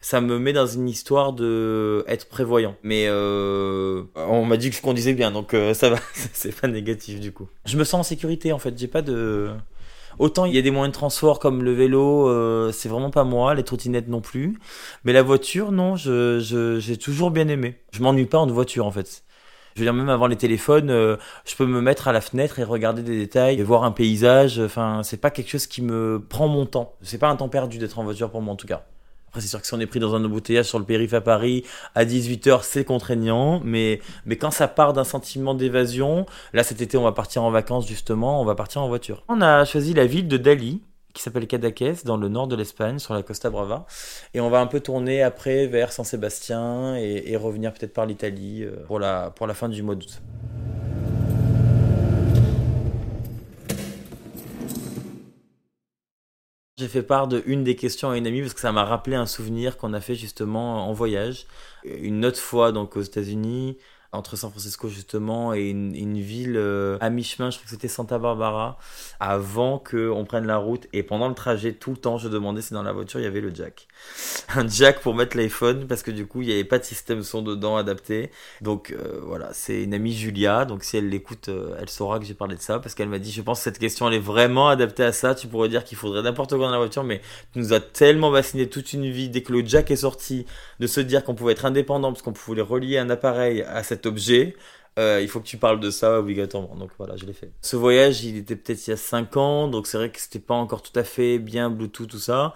ça 0.00 0.20
me 0.20 0.38
met 0.38 0.52
dans 0.52 0.66
une 0.68 0.88
histoire 0.88 1.32
de 1.32 2.04
être 2.06 2.28
prévoyant. 2.28 2.76
Mais 2.84 3.06
euh, 3.08 4.04
on 4.14 4.44
m'a 4.44 4.56
dit 4.56 4.70
que 4.70 4.76
je 4.76 4.82
conduisais 4.82 5.14
bien, 5.14 5.32
donc 5.32 5.52
euh, 5.52 5.74
ça 5.74 5.90
va, 5.90 5.98
c'est 6.32 6.54
pas 6.54 6.68
négatif 6.68 7.18
du 7.18 7.32
coup. 7.32 7.48
Je 7.64 7.76
me 7.76 7.82
sens 7.82 8.00
en 8.00 8.02
sécurité 8.04 8.52
en 8.52 8.60
fait, 8.60 8.78
j'ai 8.78 8.88
pas 8.88 9.02
de 9.02 9.50
Autant 10.18 10.46
il 10.46 10.54
y 10.54 10.58
a 10.58 10.62
des 10.62 10.70
moyens 10.70 10.92
de 10.92 10.98
transport 10.98 11.38
comme 11.38 11.62
le 11.62 11.72
vélo, 11.72 12.28
euh, 12.28 12.72
c'est 12.72 12.88
vraiment 12.88 13.10
pas 13.10 13.24
moi, 13.24 13.54
les 13.54 13.62
trottinettes 13.62 14.08
non 14.08 14.20
plus. 14.20 14.58
Mais 15.04 15.12
la 15.12 15.22
voiture, 15.22 15.72
non, 15.72 15.96
je, 15.96 16.38
j'ai 16.80 16.96
toujours 16.96 17.30
bien 17.30 17.48
aimé. 17.48 17.80
Je 17.92 18.02
m'ennuie 18.02 18.26
pas 18.26 18.38
en 18.38 18.46
voiture 18.46 18.86
en 18.86 18.90
fait. 18.90 19.24
Je 19.74 19.80
veux 19.80 19.84
dire, 19.84 19.92
même 19.92 20.08
avant 20.08 20.26
les 20.26 20.36
téléphones, 20.36 20.88
euh, 20.88 21.16
je 21.44 21.54
peux 21.54 21.66
me 21.66 21.82
mettre 21.82 22.08
à 22.08 22.12
la 22.12 22.22
fenêtre 22.22 22.58
et 22.58 22.64
regarder 22.64 23.02
des 23.02 23.18
détails, 23.18 23.60
et 23.60 23.62
voir 23.62 23.84
un 23.84 23.90
paysage. 23.90 24.58
Enfin, 24.58 25.02
c'est 25.04 25.20
pas 25.20 25.30
quelque 25.30 25.50
chose 25.50 25.66
qui 25.66 25.82
me 25.82 26.18
prend 26.18 26.48
mon 26.48 26.64
temps. 26.64 26.94
C'est 27.02 27.18
pas 27.18 27.28
un 27.28 27.36
temps 27.36 27.50
perdu 27.50 27.76
d'être 27.76 27.98
en 27.98 28.04
voiture 28.04 28.30
pour 28.30 28.40
moi 28.40 28.54
en 28.54 28.56
tout 28.56 28.66
cas 28.66 28.86
c'est 29.40 29.48
sûr 29.48 29.60
que 29.60 29.66
si 29.66 29.74
on 29.74 29.80
est 29.80 29.86
pris 29.86 30.00
dans 30.00 30.14
un 30.14 30.24
embouteillage 30.24 30.66
sur 30.66 30.78
le 30.78 30.84
périph' 30.84 31.14
à 31.14 31.20
Paris 31.20 31.64
à 31.94 32.04
18h, 32.04 32.60
c'est 32.62 32.84
contraignant. 32.84 33.60
Mais, 33.64 34.00
mais 34.24 34.36
quand 34.36 34.50
ça 34.50 34.68
part 34.68 34.92
d'un 34.92 35.04
sentiment 35.04 35.54
d'évasion, 35.54 36.26
là 36.52 36.62
cet 36.62 36.80
été, 36.80 36.96
on 36.96 37.02
va 37.02 37.12
partir 37.12 37.42
en 37.42 37.50
vacances 37.50 37.86
justement, 37.86 38.40
on 38.40 38.44
va 38.44 38.54
partir 38.54 38.82
en 38.82 38.88
voiture. 38.88 39.24
On 39.28 39.40
a 39.40 39.64
choisi 39.64 39.94
la 39.94 40.06
ville 40.06 40.28
de 40.28 40.36
Dali, 40.36 40.82
qui 41.12 41.22
s'appelle 41.22 41.46
Cadaqués, 41.46 41.94
dans 42.04 42.18
le 42.18 42.28
nord 42.28 42.46
de 42.46 42.56
l'Espagne, 42.56 42.98
sur 42.98 43.14
la 43.14 43.22
Costa 43.22 43.48
Brava. 43.48 43.86
Et 44.34 44.40
on 44.40 44.50
va 44.50 44.60
un 44.60 44.66
peu 44.66 44.80
tourner 44.80 45.22
après 45.22 45.66
vers 45.66 45.92
San 45.92 46.04
Sébastien 46.04 46.96
et, 46.96 47.24
et 47.26 47.36
revenir 47.36 47.72
peut-être 47.72 47.94
par 47.94 48.06
l'Italie 48.06 48.64
euh, 48.64 48.84
pour 48.86 48.98
la, 48.98 49.30
pour 49.30 49.46
la 49.46 49.54
fin 49.54 49.68
du 49.68 49.82
mois 49.82 49.94
d'août. 49.94 50.20
J'ai 56.78 56.88
fait 56.88 57.02
part 57.02 57.26
de 57.26 57.42
une 57.46 57.64
des 57.64 57.74
questions 57.74 58.10
à 58.10 58.18
une 58.18 58.26
amie 58.26 58.42
parce 58.42 58.52
que 58.52 58.60
ça 58.60 58.70
m'a 58.70 58.84
rappelé 58.84 59.16
un 59.16 59.24
souvenir 59.24 59.78
qu'on 59.78 59.94
a 59.94 60.00
fait 60.02 60.14
justement 60.14 60.86
en 60.86 60.92
voyage. 60.92 61.46
Une 61.84 62.22
autre 62.26 62.38
fois 62.38 62.70
donc 62.70 62.98
aux 62.98 63.00
États-Unis, 63.00 63.78
entre 64.16 64.36
San 64.36 64.50
Francisco 64.50 64.88
justement 64.88 65.54
et 65.54 65.68
une, 65.68 66.20
ville 66.20 66.56
euh, 66.56 66.96
à 67.00 67.10
mi-chemin, 67.10 67.50
je 67.50 67.58
crois 67.58 67.64
que 67.64 67.70
c'était 67.70 67.88
Santa 67.88 68.18
Barbara, 68.18 68.78
avant 69.20 69.78
qu'on 69.78 70.24
prenne 70.24 70.46
la 70.46 70.56
route. 70.56 70.86
Et 70.92 71.02
pendant 71.02 71.28
le 71.28 71.34
trajet, 71.34 71.72
tout 71.72 71.90
le 71.90 71.96
temps, 71.96 72.18
je 72.18 72.28
demandais 72.28 72.62
si 72.62 72.72
dans 72.72 72.82
la 72.82 72.92
voiture 72.92 73.20
il 73.20 73.24
y 73.24 73.26
avait 73.26 73.40
le 73.40 73.54
jack. 73.54 73.86
Un 74.54 74.66
jack 74.66 75.00
pour 75.00 75.14
mettre 75.14 75.36
l'iPhone, 75.36 75.86
parce 75.86 76.02
que 76.02 76.10
du 76.10 76.26
coup, 76.26 76.42
il 76.42 76.48
n'y 76.48 76.54
avait 76.54 76.64
pas 76.64 76.78
de 76.78 76.84
système 76.84 77.22
son 77.22 77.42
dedans 77.42 77.76
adapté. 77.76 78.30
Donc 78.62 78.90
euh, 78.90 79.20
voilà, 79.22 79.50
c'est 79.52 79.82
une 79.82 79.94
amie 79.94 80.14
Julia, 80.14 80.64
donc 80.64 80.84
si 80.84 80.96
elle 80.96 81.08
l'écoute, 81.08 81.48
euh, 81.48 81.76
elle 81.80 81.88
saura 81.88 82.18
que 82.18 82.24
j'ai 82.24 82.34
parlé 82.34 82.56
de 82.56 82.62
ça, 82.62 82.78
parce 82.78 82.94
qu'elle 82.94 83.08
m'a 83.08 83.18
dit, 83.18 83.32
je 83.32 83.42
pense 83.42 83.58
que 83.58 83.64
cette 83.64 83.78
question, 83.78 84.08
elle 84.08 84.14
est 84.14 84.18
vraiment 84.18 84.68
adaptée 84.68 85.04
à 85.04 85.12
ça. 85.12 85.34
Tu 85.34 85.46
pourrais 85.46 85.68
dire 85.68 85.84
qu'il 85.84 85.98
faudrait 85.98 86.22
n'importe 86.22 86.50
quoi 86.50 86.66
dans 86.66 86.70
la 86.70 86.78
voiture, 86.78 87.04
mais 87.04 87.20
tu 87.52 87.58
nous 87.58 87.72
as 87.72 87.80
tellement 87.80 88.30
bassiné 88.30 88.68
toute 88.68 88.92
une 88.92 89.10
vie 89.10 89.28
dès 89.28 89.42
que 89.42 89.52
le 89.52 89.64
jack 89.64 89.90
est 89.90 89.96
sorti, 89.96 90.46
de 90.80 90.86
se 90.86 91.00
dire 91.00 91.24
qu'on 91.24 91.34
pouvait 91.34 91.52
être 91.52 91.66
indépendant, 91.66 92.12
parce 92.12 92.22
qu'on 92.22 92.32
pouvait 92.32 92.62
relier 92.62 92.98
un 92.98 93.10
appareil 93.10 93.62
à 93.62 93.82
euh, 94.98 95.20
il 95.20 95.28
faut 95.28 95.40
que 95.40 95.46
tu 95.46 95.58
parles 95.58 95.78
de 95.78 95.90
ça 95.90 96.18
obligatoirement. 96.18 96.74
Donc 96.74 96.90
voilà, 96.96 97.16
je 97.16 97.26
l'ai 97.26 97.34
fait. 97.34 97.50
Ce 97.60 97.76
voyage, 97.76 98.24
il 98.24 98.36
était 98.38 98.56
peut-être 98.56 98.86
il 98.86 98.90
y 98.90 98.92
a 98.94 98.96
5 98.96 99.36
ans, 99.36 99.68
donc 99.68 99.86
c'est 99.86 99.98
vrai 99.98 100.10
que 100.10 100.18
c'était 100.18 100.38
pas 100.38 100.54
encore 100.54 100.82
tout 100.82 100.98
à 100.98 101.04
fait 101.04 101.38
bien 101.38 101.68
Bluetooth, 101.68 102.08
tout 102.08 102.18
ça. 102.18 102.54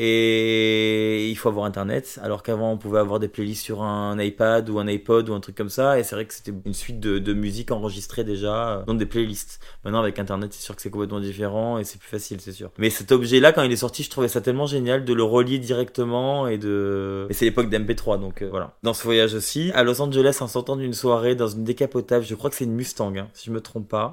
Et 0.00 1.28
il 1.28 1.34
faut 1.34 1.48
avoir 1.48 1.64
internet, 1.64 2.20
alors 2.22 2.44
qu'avant 2.44 2.70
on 2.70 2.78
pouvait 2.78 3.00
avoir 3.00 3.18
des 3.18 3.26
playlists 3.26 3.64
sur 3.64 3.82
un 3.82 4.16
iPad 4.20 4.70
ou 4.70 4.78
un 4.78 4.86
iPod 4.86 5.28
ou 5.28 5.34
un 5.34 5.40
truc 5.40 5.56
comme 5.56 5.70
ça. 5.70 5.98
Et 5.98 6.04
c'est 6.04 6.14
vrai 6.14 6.24
que 6.24 6.34
c'était 6.34 6.52
une 6.64 6.72
suite 6.72 7.00
de, 7.00 7.32
musique 7.32 7.72
enregistrée 7.72 8.22
déjà 8.22 8.68
euh, 8.68 8.84
dans 8.84 8.94
des 8.94 9.06
playlists. 9.06 9.58
Maintenant 9.84 9.98
avec 9.98 10.20
internet, 10.20 10.52
c'est 10.52 10.62
sûr 10.62 10.76
que 10.76 10.82
c'est 10.82 10.90
complètement 10.90 11.18
différent 11.18 11.78
et 11.78 11.84
c'est 11.84 11.98
plus 11.98 12.08
facile, 12.08 12.40
c'est 12.40 12.52
sûr. 12.52 12.70
Mais 12.78 12.90
cet 12.90 13.10
objet-là, 13.10 13.52
quand 13.52 13.64
il 13.64 13.72
est 13.72 13.76
sorti, 13.76 14.04
je 14.04 14.10
trouvais 14.10 14.28
ça 14.28 14.40
tellement 14.40 14.66
génial 14.66 15.04
de 15.04 15.12
le 15.12 15.24
relier 15.24 15.58
directement 15.58 16.46
et 16.46 16.58
de. 16.58 17.26
Et 17.28 17.34
c'est 17.34 17.46
l'époque 17.46 17.68
d'MP3, 17.68 18.20
donc 18.20 18.42
euh, 18.42 18.48
voilà. 18.48 18.76
Dans 18.84 18.94
ce 18.94 19.02
voyage 19.02 19.34
aussi, 19.34 19.72
à 19.74 19.82
Los 19.82 20.00
Angeles, 20.00 20.38
en 20.40 20.46
sortant 20.46 20.76
d'une 20.76 20.94
soirée 20.94 21.34
dans 21.34 21.48
une 21.48 21.64
décapotable, 21.64 22.24
je 22.24 22.36
crois 22.36 22.50
que 22.50 22.56
c'est 22.56 22.64
une 22.64 22.74
Mustang, 22.74 23.16
hein, 23.16 23.28
si 23.34 23.46
je 23.46 23.50
me 23.50 23.60
trompe 23.60 23.88
pas. 23.88 24.12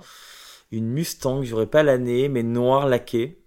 Une 0.71 0.88
Mustang, 0.88 1.43
j'aurais 1.43 1.67
pas 1.67 1.84
l'année, 1.84 2.28
mais 2.28 2.41
noir 2.41 2.88
laqué 2.88 3.45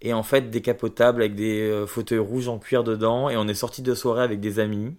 et 0.00 0.12
en 0.12 0.22
fait 0.22 0.50
décapotable 0.50 1.22
avec 1.22 1.34
des 1.34 1.60
euh, 1.68 1.86
fauteuils 1.86 2.18
rouges 2.18 2.48
en 2.48 2.58
cuir 2.58 2.84
dedans 2.84 3.28
et 3.30 3.36
on 3.36 3.48
est 3.48 3.54
sorti 3.54 3.82
de 3.82 3.94
soirée 3.94 4.22
avec 4.22 4.40
des 4.40 4.60
amis. 4.60 4.96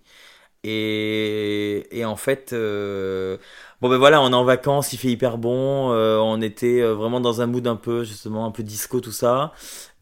Et, 0.64 2.04
en 2.06 2.16
fait 2.18 2.52
euh, 2.54 3.38
bon 3.82 3.90
ben 3.90 3.98
voilà 3.98 4.22
on 4.22 4.32
est 4.32 4.36
en 4.36 4.44
vacances 4.44 4.94
il 4.94 4.98
fait 4.98 5.08
hyper 5.10 5.38
bon 5.38 5.92
euh, 5.94 6.18
on 6.18 6.42
était 6.42 6.82
vraiment 6.82 7.22
dans 7.22 7.42
un 7.42 7.48
mood 7.48 7.66
un 7.68 7.76
peu 7.78 8.04
justement 8.04 8.46
un 8.46 8.52
peu 8.52 8.64
disco 8.64 9.00
tout 9.02 9.12
ça. 9.12 9.54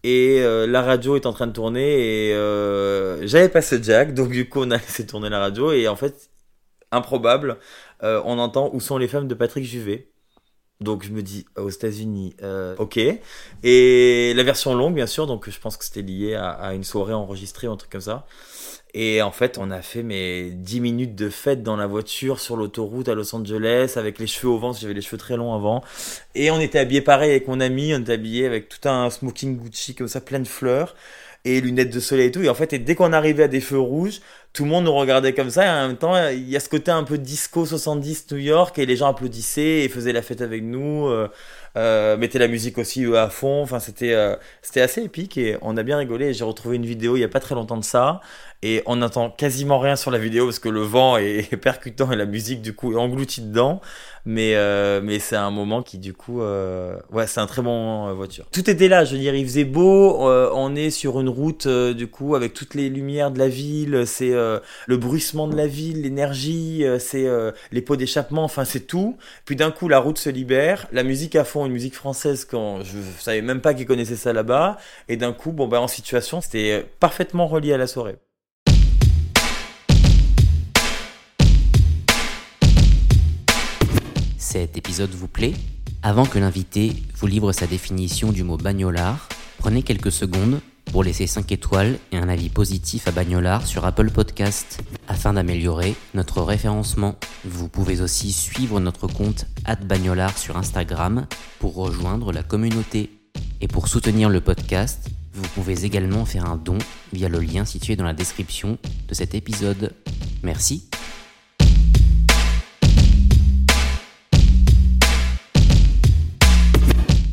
Et 0.03 0.41
la 0.41 0.81
radio 0.83 1.15
est 1.17 1.25
en 1.25 1.33
train 1.33 1.47
de 1.47 1.53
tourner 1.53 2.29
et 2.29 2.33
j'avais 3.27 3.49
pas 3.49 3.61
ce 3.61 3.81
jack 3.81 4.13
donc 4.13 4.29
du 4.31 4.49
coup 4.49 4.61
on 4.61 4.71
a 4.71 4.77
laissé 4.77 5.05
tourner 5.05 5.29
la 5.29 5.39
radio 5.39 5.71
et 5.71 5.87
en 5.87 5.95
fait 5.95 6.29
improbable 6.91 7.57
on 8.01 8.39
entend 8.39 8.69
où 8.73 8.79
sont 8.79 8.97
les 8.97 9.07
femmes 9.07 9.27
de 9.27 9.35
Patrick 9.35 9.65
Juvet 9.65 10.09
donc 10.79 11.03
je 11.03 11.11
me 11.11 11.23
dis 11.23 11.45
aux 11.55 11.69
États-Unis, 11.69 12.35
euh, 12.43 12.75
ok. 12.77 12.99
Et 13.63 14.33
la 14.35 14.43
version 14.43 14.75
longue, 14.75 14.93
bien 14.93 15.07
sûr, 15.07 15.25
donc 15.25 15.49
je 15.49 15.59
pense 15.59 15.75
que 15.75 15.83
c'était 15.83 16.03
lié 16.03 16.35
à, 16.35 16.73
une 16.73 16.83
soirée 16.83 17.13
enregistrée 17.13 17.67
ou 17.67 17.71
un 17.71 17.77
truc 17.77 17.91
comme 17.91 18.01
ça. 18.01 18.25
Et 18.93 19.21
en 19.21 19.31
fait, 19.31 19.57
on 19.57 19.69
a 19.69 19.81
fait 19.81 20.01
mes 20.01 20.49
10 20.49 20.79
minutes 20.81 21.15
de 21.15 21.29
fête 21.29 21.61
dans 21.61 21.75
la 21.75 21.87
voiture 21.87 22.39
sur 22.39 22.55
l'autoroute 22.55 23.09
à 23.09 23.15
Los 23.15 23.35
Angeles 23.35 23.93
avec 23.95 24.17
les 24.17 24.27
cheveux 24.27 24.49
au 24.49 24.57
vent, 24.57 24.71
j'avais 24.71 24.93
les 24.93 25.01
cheveux 25.01 25.17
très 25.17 25.35
longs 25.35 25.53
avant. 25.53 25.83
Et 26.35 26.51
on 26.51 26.59
était 26.59 26.79
habillé 26.79 27.01
pareil 27.01 27.31
avec 27.31 27.47
mon 27.47 27.59
ami, 27.59 27.93
on 27.93 27.99
était 27.99 28.13
habillé 28.13 28.45
avec 28.45 28.69
tout 28.69 28.87
un 28.87 29.09
smoking 29.09 29.57
Gucci 29.57 29.93
comme 29.93 30.07
ça, 30.07 30.21
plein 30.21 30.39
de 30.39 30.47
fleurs 30.47 30.95
et 31.45 31.61
lunettes 31.61 31.93
de 31.93 31.99
soleil 31.99 32.27
et 32.27 32.31
tout. 32.31 32.41
Et 32.41 32.49
en 32.49 32.55
fait, 32.55 32.73
et 32.73 32.79
dès 32.79 32.95
qu'on 32.95 33.13
arrivait 33.13 33.43
à 33.43 33.47
des 33.47 33.61
feux 33.61 33.79
rouges, 33.79 34.21
tout 34.57 34.63
le 34.63 34.71
monde 34.71 34.85
nous 34.85 34.93
regardait 34.95 35.33
comme 35.33 35.51
ça. 35.51 35.65
Et 35.67 35.69
en 35.69 35.87
même 35.87 35.97
temps, 35.97 36.29
il 36.29 36.49
y 36.49 36.57
a 36.57 36.59
ce 36.59 36.67
côté 36.67 36.89
un 36.89 37.03
peu 37.03 37.19
disco 37.19 37.63
70 37.63 38.25
New 38.31 38.39
York 38.39 38.79
et 38.79 38.87
les 38.87 38.95
gens 38.95 39.07
applaudissaient 39.07 39.83
et 39.83 39.87
faisaient 39.87 40.13
la 40.13 40.23
fête 40.23 40.41
avec 40.41 40.63
nous. 40.63 41.05
Euh, 41.05 41.29
euh, 41.77 42.17
mettaient 42.17 42.39
la 42.39 42.47
musique 42.47 42.79
aussi 42.79 43.05
à 43.15 43.29
fond. 43.29 43.61
Enfin, 43.61 43.79
c'était 43.79 44.13
euh, 44.13 44.35
c'était 44.63 44.81
assez 44.81 45.03
épique 45.03 45.37
et 45.37 45.57
on 45.61 45.77
a 45.77 45.83
bien 45.83 45.97
rigolé. 45.97 46.33
J'ai 46.33 46.43
retrouvé 46.43 46.77
une 46.77 46.87
vidéo 46.87 47.15
il 47.17 47.19
y 47.19 47.23
a 47.23 47.29
pas 47.29 47.39
très 47.39 47.53
longtemps 47.53 47.77
de 47.77 47.83
ça 47.83 48.19
et 48.63 48.81
on 48.85 48.97
n'entend 48.97 49.29
quasiment 49.29 49.79
rien 49.79 49.95
sur 49.95 50.11
la 50.11 50.17
vidéo 50.17 50.45
parce 50.45 50.59
que 50.59 50.69
le 50.69 50.81
vent 50.81 51.17
est 51.17 51.55
percutant 51.57 52.11
et 52.11 52.15
la 52.15 52.25
musique 52.25 52.61
du 52.61 52.73
coup 52.73 52.93
est 52.93 52.97
engloutie 52.97 53.41
dedans. 53.41 53.81
Mais 54.29 54.55
euh, 54.55 54.99
mais 55.01 55.19
c'est 55.19 55.37
un 55.37 55.51
moment 55.51 55.81
qui 55.81 55.97
du 55.99 56.13
coup 56.13 56.41
euh, 56.41 56.97
ouais 57.13 57.27
c'est 57.27 57.39
un 57.39 57.47
très 57.47 57.61
bon 57.61 58.09
euh, 58.09 58.13
voiture. 58.13 58.45
Tout 58.51 58.69
était 58.69 58.89
là, 58.89 59.05
je 59.05 59.13
veux 59.15 59.21
dire, 59.21 59.33
il 59.33 59.45
faisait 59.45 59.63
beau. 59.63 60.27
euh, 60.29 60.51
on 60.53 60.75
est 60.75 60.89
sur 60.89 61.21
une 61.21 61.29
route 61.29 61.65
euh, 61.65 61.93
du 61.93 62.07
coup 62.07 62.35
avec 62.35 62.53
toutes 62.53 62.75
les 62.75 62.89
lumières 62.89 63.31
de 63.31 63.39
la 63.39 63.47
ville. 63.47 64.03
C'est 64.05 64.33
le 64.33 64.97
bruissement 64.97 65.47
de 65.47 65.55
la 65.55 65.67
ville, 65.67 66.01
l'énergie, 66.01 66.83
c'est 66.99 67.25
les 67.71 67.81
pots 67.81 67.95
d'échappement. 67.95 68.43
Enfin 68.43 68.65
c'est 68.65 68.81
tout. 68.81 69.17
Puis 69.45 69.55
d'un 69.55 69.71
coup 69.71 69.87
la 69.87 69.99
route 69.99 70.17
se 70.17 70.29
libère, 70.29 70.87
la 70.91 71.03
musique 71.03 71.35
à 71.37 71.45
fond, 71.45 71.65
une 71.65 71.71
musique 71.71 71.95
française 71.95 72.43
quand 72.43 72.83
je 72.83 72.97
savais 73.19 73.41
même 73.41 73.61
pas 73.61 73.73
qu'ils 73.73 73.85
connaissaient 73.85 74.15
ça 74.17 74.33
là-bas. 74.33 74.77
Et 75.07 75.15
d'un 75.15 75.31
coup 75.31 75.53
bon 75.53 75.67
ben 75.67 75.79
en 75.79 75.87
situation 75.87 76.41
c'était 76.41 76.85
parfaitement 76.99 77.47
relié 77.47 77.71
à 77.73 77.77
la 77.77 77.87
soirée. 77.87 78.17
Cet 84.49 84.77
épisode 84.77 85.09
vous 85.09 85.27
plaît 85.27 85.55
Avant 86.03 86.25
que 86.25 86.39
l'invité 86.39 86.93
vous 87.17 87.27
livre 87.27 87.51
sa 87.51 87.67
définition 87.67 88.31
du 88.31 88.45
mot 88.45 88.55
bagnolard, 88.55 89.27
prenez 89.57 89.83
quelques 89.83 90.09
secondes 90.13 90.61
pour 90.85 91.03
laisser 91.03 91.27
5 91.27 91.51
étoiles 91.51 91.99
et 92.13 92.17
un 92.17 92.29
avis 92.29 92.47
positif 92.47 93.09
à 93.09 93.11
Bagnolard 93.11 93.67
sur 93.67 93.83
Apple 93.83 94.09
Podcast 94.09 94.79
afin 95.09 95.33
d'améliorer 95.33 95.95
notre 96.13 96.41
référencement. 96.43 97.15
Vous 97.43 97.67
pouvez 97.67 97.99
aussi 97.99 98.31
suivre 98.31 98.79
notre 98.79 99.07
compte 99.07 99.47
@bagnolard 99.85 100.37
sur 100.37 100.55
Instagram 100.55 101.27
pour 101.59 101.75
rejoindre 101.75 102.31
la 102.31 102.41
communauté. 102.41 103.19
Et 103.59 103.67
pour 103.67 103.89
soutenir 103.89 104.29
le 104.29 104.39
podcast, 104.39 105.09
vous 105.33 105.47
pouvez 105.55 105.83
également 105.83 106.23
faire 106.23 106.45
un 106.45 106.55
don 106.55 106.77
via 107.11 107.27
le 107.27 107.39
lien 107.39 107.65
situé 107.65 107.97
dans 107.97 108.05
la 108.05 108.13
description 108.13 108.77
de 109.09 109.13
cet 109.13 109.35
épisode. 109.35 109.93
Merci. 110.41 110.87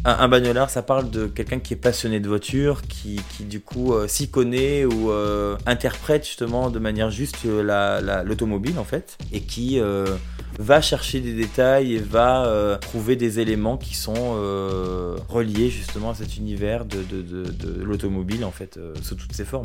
Un, 0.06 0.16
un 0.18 0.28
bagnolard, 0.28 0.68
ça 0.68 0.82
parle 0.82 1.10
de 1.10 1.26
quelqu'un 1.26 1.58
qui 1.60 1.72
est 1.72 1.78
passionné 1.78 2.20
de 2.20 2.28
voiture, 2.28 2.82
qui, 2.82 3.20
qui 3.36 3.44
du 3.44 3.60
coup 3.60 3.94
euh, 3.94 4.06
s'y 4.06 4.28
connaît 4.28 4.84
ou 4.84 5.10
euh, 5.10 5.56
interprète 5.64 6.26
justement 6.26 6.68
de 6.68 6.78
manière 6.78 7.10
juste 7.10 7.38
euh, 7.46 7.62
la- 7.62 8.02
la- 8.02 8.22
l'automobile 8.22 8.78
en 8.78 8.84
fait, 8.84 9.16
et 9.32 9.40
qui 9.40 9.80
va 10.58 10.80
chercher 10.82 11.20
des 11.20 11.32
détails 11.32 11.94
et 11.94 11.98
va 11.98 12.78
trouver 12.80 13.16
des 13.16 13.40
éléments 13.40 13.76
qui 13.76 13.94
sont 13.94 14.34
reliés 15.28 15.70
justement 15.70 16.10
à 16.10 16.14
cet 16.14 16.36
univers 16.36 16.84
de, 16.84 16.98
de, 17.02 17.22
de, 17.22 17.50
de 17.50 17.82
l'automobile 17.82 18.44
en 18.44 18.50
fait, 18.52 18.78
sous 19.02 19.14
toutes 19.14 19.32
ses 19.34 19.44
formes. 19.44 19.64